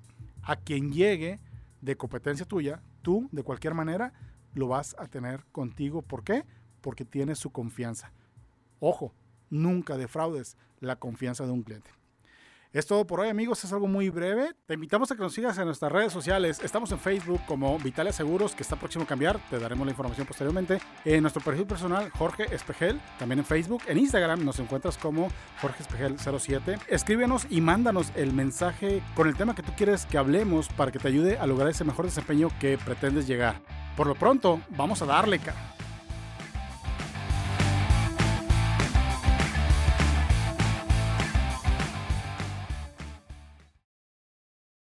a 0.43 0.57
quien 0.57 0.91
llegue 0.91 1.39
de 1.83 1.99
competencia 1.99 2.47
tuya, 2.47 2.81
tú 3.03 3.29
de 3.31 3.43
cualquier 3.43 3.75
manera 3.75 4.15
lo 4.55 4.69
vas 4.69 4.97
a 4.99 5.07
tener 5.07 5.45
contigo. 5.53 6.03
¿Por 6.03 6.25
qué? 6.25 6.45
Porque 6.81 7.05
tienes 7.05 7.39
su 7.39 7.51
confianza. 7.51 8.13
Ojo, 8.81 9.13
nunca 9.51 9.97
defraudes 9.97 10.57
la 10.81 10.97
confianza 10.97 11.45
de 11.45 11.53
un 11.53 11.63
cliente. 11.63 11.91
Es 12.73 12.87
todo 12.87 13.05
por 13.05 13.19
hoy 13.19 13.29
amigos, 13.29 13.65
es 13.65 13.73
algo 13.73 13.89
muy 13.89 14.11
breve. 14.11 14.55
Te 14.67 14.75
invitamos 14.75 15.11
a 15.11 15.17
que 15.17 15.23
nos 15.23 15.35
sigas 15.35 15.59
en 15.59 15.65
nuestras 15.65 15.91
redes 15.91 16.13
sociales. 16.13 16.61
Estamos 16.63 16.93
en 16.93 17.01
Facebook 17.01 17.41
como 17.45 17.77
Vitalia 17.81 18.13
Seguros, 18.13 18.55
que 18.55 18.63
está 18.63 18.77
próximo 18.77 19.03
a 19.03 19.09
cambiar. 19.09 19.41
Te 19.51 19.59
daremos 19.59 19.85
la 19.85 19.91
información 19.91 20.25
posteriormente. 20.25 20.79
En 21.05 21.23
nuestro 21.23 21.43
perfil 21.43 21.67
personal, 21.67 22.11
Jorge 22.11 22.45
Espejel, 22.55 23.01
también 23.19 23.41
en 23.41 23.45
Facebook. 23.45 23.83
En 23.89 23.99
Instagram 23.99 24.45
nos 24.45 24.61
encuentras 24.61 24.97
como 24.99 25.33
Jorge 25.61 25.83
Espejel 25.83 26.17
07. 26.21 26.79
Escríbenos 26.87 27.49
y 27.51 27.61
mándanos 27.61 28.13
el 28.15 28.33
mensaje 28.33 29.03
con 29.17 29.27
el 29.27 29.35
tema 29.35 29.57
que 29.57 29.65
tú 29.65 29.73
quieres 29.77 30.07
que 30.07 30.19
hablemos 30.19 30.69
para 30.69 30.93
que 30.93 31.01
te 31.01 31.09
ayude 31.09 31.39
a 31.39 31.47
lograr 31.47 31.71
ese 31.71 31.83
mejor 31.83 32.05
desempeño 32.05 32.51
que 32.61 32.79
pretendes 32.79 33.27
llegar. 33.27 33.61
Por 33.97 34.07
lo 34.07 34.15
pronto, 34.15 34.61
vamos 34.77 35.03
a 35.03 35.07
darle, 35.07 35.41
cara. 35.41 35.80